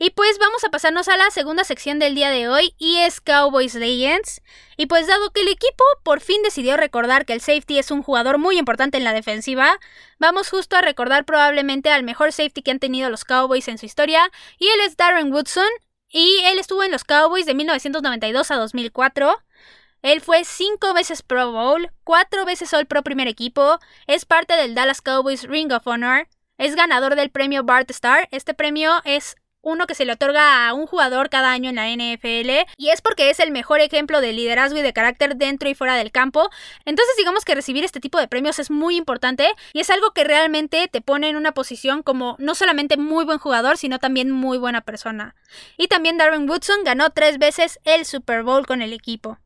Y 0.00 0.10
pues 0.10 0.38
vamos 0.38 0.62
a 0.62 0.70
pasarnos 0.70 1.08
a 1.08 1.16
la 1.16 1.28
segunda 1.32 1.64
sección 1.64 1.98
del 1.98 2.14
día 2.14 2.30
de 2.30 2.48
hoy 2.48 2.72
y 2.78 2.98
es 2.98 3.20
Cowboys 3.20 3.74
Legends. 3.74 4.42
Y 4.76 4.86
pues 4.86 5.08
dado 5.08 5.30
que 5.32 5.40
el 5.40 5.48
equipo 5.48 5.82
por 6.04 6.20
fin 6.20 6.40
decidió 6.44 6.76
recordar 6.76 7.26
que 7.26 7.32
el 7.32 7.40
safety 7.40 7.80
es 7.80 7.90
un 7.90 8.04
jugador 8.04 8.38
muy 8.38 8.58
importante 8.58 8.96
en 8.96 9.02
la 9.02 9.12
defensiva, 9.12 9.80
vamos 10.20 10.50
justo 10.50 10.76
a 10.76 10.82
recordar 10.82 11.24
probablemente 11.24 11.90
al 11.90 12.04
mejor 12.04 12.30
safety 12.30 12.62
que 12.62 12.70
han 12.70 12.78
tenido 12.78 13.10
los 13.10 13.24
Cowboys 13.24 13.66
en 13.66 13.76
su 13.76 13.86
historia 13.86 14.30
y 14.58 14.68
él 14.68 14.80
es 14.86 14.96
Darren 14.96 15.32
Woodson 15.32 15.68
y 16.08 16.42
él 16.44 16.60
estuvo 16.60 16.84
en 16.84 16.92
los 16.92 17.02
Cowboys 17.02 17.46
de 17.46 17.54
1992 17.54 18.52
a 18.52 18.56
2004. 18.56 19.36
Él 20.02 20.20
fue 20.20 20.44
cinco 20.44 20.94
veces 20.94 21.22
Pro 21.22 21.50
Bowl, 21.50 21.90
cuatro 22.04 22.44
veces 22.44 22.72
All 22.72 22.86
Pro 22.86 23.02
primer 23.02 23.26
equipo, 23.26 23.80
es 24.06 24.24
parte 24.26 24.54
del 24.54 24.76
Dallas 24.76 25.02
Cowboys 25.02 25.42
Ring 25.42 25.72
of 25.72 25.88
Honor, 25.88 26.28
es 26.56 26.76
ganador 26.76 27.16
del 27.16 27.30
premio 27.30 27.64
Bart 27.64 27.90
Star. 27.90 28.28
Este 28.30 28.54
premio 28.54 29.00
es 29.04 29.36
uno 29.68 29.86
que 29.86 29.94
se 29.94 30.04
le 30.04 30.12
otorga 30.12 30.66
a 30.66 30.72
un 30.72 30.86
jugador 30.86 31.28
cada 31.28 31.52
año 31.52 31.70
en 31.70 31.76
la 31.76 31.88
NFL 31.88 32.70
y 32.76 32.88
es 32.88 33.02
porque 33.02 33.30
es 33.30 33.38
el 33.40 33.50
mejor 33.50 33.80
ejemplo 33.80 34.20
de 34.20 34.32
liderazgo 34.32 34.78
y 34.78 34.82
de 34.82 34.92
carácter 34.92 35.36
dentro 35.36 35.68
y 35.68 35.74
fuera 35.74 35.94
del 35.94 36.10
campo. 36.10 36.48
Entonces 36.84 37.14
digamos 37.16 37.44
que 37.44 37.54
recibir 37.54 37.84
este 37.84 38.00
tipo 38.00 38.18
de 38.18 38.28
premios 38.28 38.58
es 38.58 38.70
muy 38.70 38.96
importante 38.96 39.48
y 39.72 39.80
es 39.80 39.90
algo 39.90 40.12
que 40.12 40.24
realmente 40.24 40.88
te 40.88 41.00
pone 41.00 41.28
en 41.28 41.36
una 41.36 41.52
posición 41.52 42.02
como 42.02 42.36
no 42.38 42.54
solamente 42.54 42.96
muy 42.96 43.24
buen 43.24 43.38
jugador, 43.38 43.76
sino 43.76 43.98
también 43.98 44.30
muy 44.30 44.58
buena 44.58 44.80
persona. 44.80 45.34
Y 45.76 45.88
también 45.88 46.18
Darren 46.18 46.48
Woodson 46.48 46.84
ganó 46.84 47.10
tres 47.10 47.38
veces 47.38 47.78
el 47.84 48.06
Super 48.06 48.42
Bowl 48.42 48.66
con 48.66 48.82
el 48.82 48.92
equipo. 48.92 49.38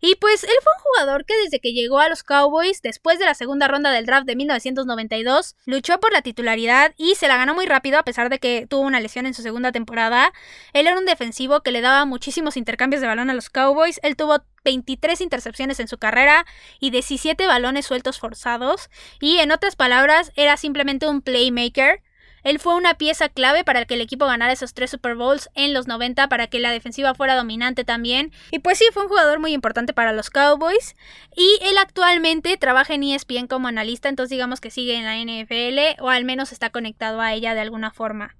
Y 0.00 0.16
pues 0.16 0.44
él 0.44 0.50
fue 0.62 0.72
un 0.76 0.82
jugador 0.82 1.24
que 1.24 1.36
desde 1.42 1.60
que 1.60 1.72
llegó 1.72 1.98
a 1.98 2.08
los 2.08 2.22
Cowboys, 2.22 2.82
después 2.82 3.18
de 3.18 3.24
la 3.24 3.34
segunda 3.34 3.68
ronda 3.68 3.90
del 3.90 4.06
draft 4.06 4.26
de 4.26 4.36
1992, 4.36 5.56
luchó 5.66 5.98
por 6.00 6.12
la 6.12 6.22
titularidad 6.22 6.94
y 6.96 7.14
se 7.14 7.28
la 7.28 7.36
ganó 7.36 7.54
muy 7.54 7.66
rápido 7.66 7.98
a 7.98 8.04
pesar 8.04 8.28
de 8.28 8.38
que 8.38 8.66
tuvo 8.68 8.82
una 8.82 9.00
lesión 9.00 9.26
en 9.26 9.34
su 9.34 9.42
segunda 9.42 9.72
temporada. 9.72 10.32
Él 10.72 10.86
era 10.86 10.98
un 10.98 11.06
defensivo 11.06 11.62
que 11.62 11.72
le 11.72 11.80
daba 11.80 12.04
muchísimos 12.04 12.56
intercambios 12.56 13.00
de 13.00 13.08
balón 13.08 13.30
a 13.30 13.34
los 13.34 13.50
Cowboys. 13.50 14.00
Él 14.02 14.16
tuvo 14.16 14.42
23 14.64 15.20
intercepciones 15.20 15.80
en 15.80 15.88
su 15.88 15.98
carrera 15.98 16.44
y 16.80 16.90
17 16.90 17.46
balones 17.46 17.86
sueltos 17.86 18.18
forzados. 18.18 18.90
Y 19.20 19.38
en 19.38 19.52
otras 19.52 19.76
palabras, 19.76 20.32
era 20.36 20.56
simplemente 20.56 21.06
un 21.08 21.22
playmaker. 21.22 22.02
Él 22.46 22.60
fue 22.60 22.76
una 22.76 22.94
pieza 22.94 23.28
clave 23.28 23.64
para 23.64 23.86
que 23.86 23.94
el 23.94 24.00
equipo 24.00 24.24
ganara 24.24 24.52
esos 24.52 24.72
tres 24.72 24.92
Super 24.92 25.16
Bowls 25.16 25.50
en 25.56 25.74
los 25.74 25.88
90, 25.88 26.28
para 26.28 26.46
que 26.46 26.60
la 26.60 26.70
defensiva 26.70 27.12
fuera 27.12 27.34
dominante 27.34 27.82
también. 27.82 28.30
Y 28.52 28.60
pues 28.60 28.78
sí, 28.78 28.84
fue 28.92 29.02
un 29.02 29.08
jugador 29.08 29.40
muy 29.40 29.52
importante 29.52 29.92
para 29.92 30.12
los 30.12 30.30
Cowboys. 30.30 30.94
Y 31.34 31.58
él 31.62 31.76
actualmente 31.76 32.56
trabaja 32.56 32.94
en 32.94 33.02
ESPN 33.02 33.48
como 33.48 33.66
analista, 33.66 34.08
entonces 34.08 34.30
digamos 34.30 34.60
que 34.60 34.70
sigue 34.70 34.94
en 34.94 35.04
la 35.06 35.16
NFL 35.18 36.00
o 36.00 36.08
al 36.08 36.24
menos 36.24 36.52
está 36.52 36.70
conectado 36.70 37.20
a 37.20 37.34
ella 37.34 37.52
de 37.54 37.62
alguna 37.62 37.90
forma. 37.90 38.36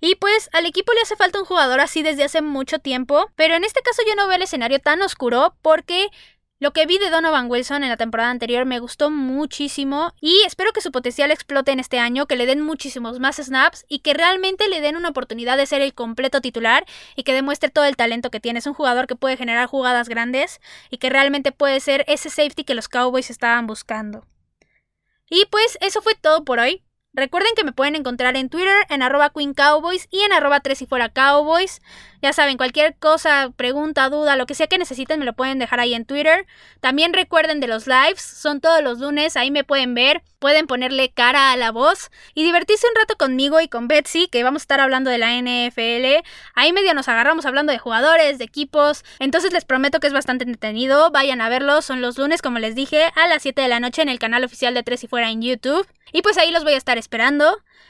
Y 0.00 0.14
pues 0.14 0.48
al 0.54 0.64
equipo 0.64 0.94
le 0.94 1.02
hace 1.02 1.16
falta 1.16 1.38
un 1.38 1.44
jugador 1.44 1.80
así 1.80 2.02
desde 2.02 2.24
hace 2.24 2.40
mucho 2.40 2.78
tiempo, 2.78 3.30
pero 3.36 3.56
en 3.56 3.64
este 3.64 3.82
caso 3.82 4.00
yo 4.08 4.14
no 4.14 4.26
veo 4.26 4.36
el 4.36 4.42
escenario 4.42 4.78
tan 4.78 5.02
oscuro 5.02 5.54
porque 5.60 6.08
lo 6.60 6.74
que 6.74 6.84
vi 6.84 6.98
de 6.98 7.08
Donovan 7.08 7.50
Wilson 7.50 7.82
en 7.84 7.88
la 7.88 7.96
temporada 7.96 8.30
anterior 8.30 8.66
me 8.66 8.80
gustó 8.80 9.10
muchísimo 9.10 10.12
y 10.20 10.42
espero 10.46 10.74
que 10.74 10.82
su 10.82 10.92
potencial 10.92 11.30
explote 11.30 11.72
en 11.72 11.80
este 11.80 11.98
año, 11.98 12.26
que 12.26 12.36
le 12.36 12.44
den 12.44 12.60
muchísimos 12.60 13.18
más 13.18 13.36
snaps 13.36 13.86
y 13.88 14.00
que 14.00 14.12
realmente 14.12 14.68
le 14.68 14.82
den 14.82 14.96
una 14.96 15.08
oportunidad 15.08 15.56
de 15.56 15.64
ser 15.64 15.80
el 15.80 15.94
completo 15.94 16.42
titular 16.42 16.84
y 17.16 17.22
que 17.22 17.32
demuestre 17.32 17.70
todo 17.70 17.86
el 17.86 17.96
talento 17.96 18.30
que 18.30 18.40
tiene. 18.40 18.58
Es 18.58 18.66
un 18.66 18.74
jugador 18.74 19.06
que 19.06 19.16
puede 19.16 19.38
generar 19.38 19.68
jugadas 19.68 20.10
grandes 20.10 20.60
y 20.90 20.98
que 20.98 21.08
realmente 21.08 21.50
puede 21.50 21.80
ser 21.80 22.04
ese 22.08 22.28
safety 22.28 22.64
que 22.64 22.74
los 22.74 22.88
Cowboys 22.88 23.30
estaban 23.30 23.66
buscando. 23.66 24.26
Y 25.30 25.46
pues 25.46 25.78
eso 25.80 26.02
fue 26.02 26.14
todo 26.14 26.44
por 26.44 26.58
hoy. 26.58 26.84
Recuerden 27.14 27.52
que 27.56 27.64
me 27.64 27.72
pueden 27.72 27.96
encontrar 27.96 28.36
en 28.36 28.50
Twitter 28.50 28.86
en 28.90 29.02
arroba 29.02 29.30
Queen 29.30 29.54
Cowboys 29.54 30.08
y 30.10 30.20
en 30.20 30.32
arroba 30.32 30.60
3 30.60 30.82
y 30.82 30.86
fuera 30.86 31.08
Cowboys. 31.08 31.80
Ya 32.22 32.34
saben, 32.34 32.58
cualquier 32.58 32.96
cosa, 32.96 33.50
pregunta, 33.56 34.10
duda, 34.10 34.36
lo 34.36 34.44
que 34.44 34.54
sea 34.54 34.66
que 34.66 34.76
necesiten 34.76 35.18
me 35.18 35.24
lo 35.24 35.32
pueden 35.32 35.58
dejar 35.58 35.80
ahí 35.80 35.94
en 35.94 36.04
Twitter. 36.04 36.46
También 36.80 37.14
recuerden 37.14 37.60
de 37.60 37.66
los 37.66 37.86
lives, 37.86 38.20
son 38.20 38.60
todos 38.60 38.82
los 38.82 38.98
lunes, 38.98 39.36
ahí 39.36 39.50
me 39.50 39.64
pueden 39.64 39.94
ver, 39.94 40.22
pueden 40.38 40.66
ponerle 40.66 41.10
cara 41.10 41.52
a 41.52 41.56
la 41.56 41.70
voz 41.70 42.10
y 42.34 42.44
divertirse 42.44 42.86
un 42.86 42.94
rato 43.00 43.16
conmigo 43.16 43.60
y 43.60 43.68
con 43.68 43.88
Betsy, 43.88 44.28
que 44.28 44.42
vamos 44.42 44.62
a 44.62 44.64
estar 44.64 44.80
hablando 44.80 45.10
de 45.10 45.16
la 45.16 45.32
NFL. 45.32 46.22
Ahí 46.54 46.72
medio 46.72 46.92
nos 46.92 47.08
agarramos 47.08 47.46
hablando 47.46 47.72
de 47.72 47.78
jugadores, 47.78 48.38
de 48.38 48.44
equipos, 48.44 49.02
entonces 49.18 49.52
les 49.52 49.64
prometo 49.64 49.98
que 49.98 50.06
es 50.06 50.12
bastante 50.12 50.44
entretenido, 50.44 51.10
vayan 51.10 51.40
a 51.40 51.48
verlo, 51.48 51.80
son 51.80 52.02
los 52.02 52.18
lunes 52.18 52.42
como 52.42 52.58
les 52.58 52.74
dije 52.74 53.10
a 53.14 53.28
las 53.28 53.42
7 53.42 53.62
de 53.62 53.68
la 53.68 53.80
noche 53.80 54.02
en 54.02 54.10
el 54.10 54.18
canal 54.18 54.44
oficial 54.44 54.74
de 54.74 54.82
3 54.82 55.04
y 55.04 55.06
fuera 55.06 55.30
en 55.30 55.40
YouTube. 55.40 55.86
Y 56.12 56.22
pues 56.22 56.36
ahí 56.38 56.50
los 56.50 56.64
voy 56.64 56.74
a 56.74 56.78
estar 56.78 56.98
esperando. 56.98 57.62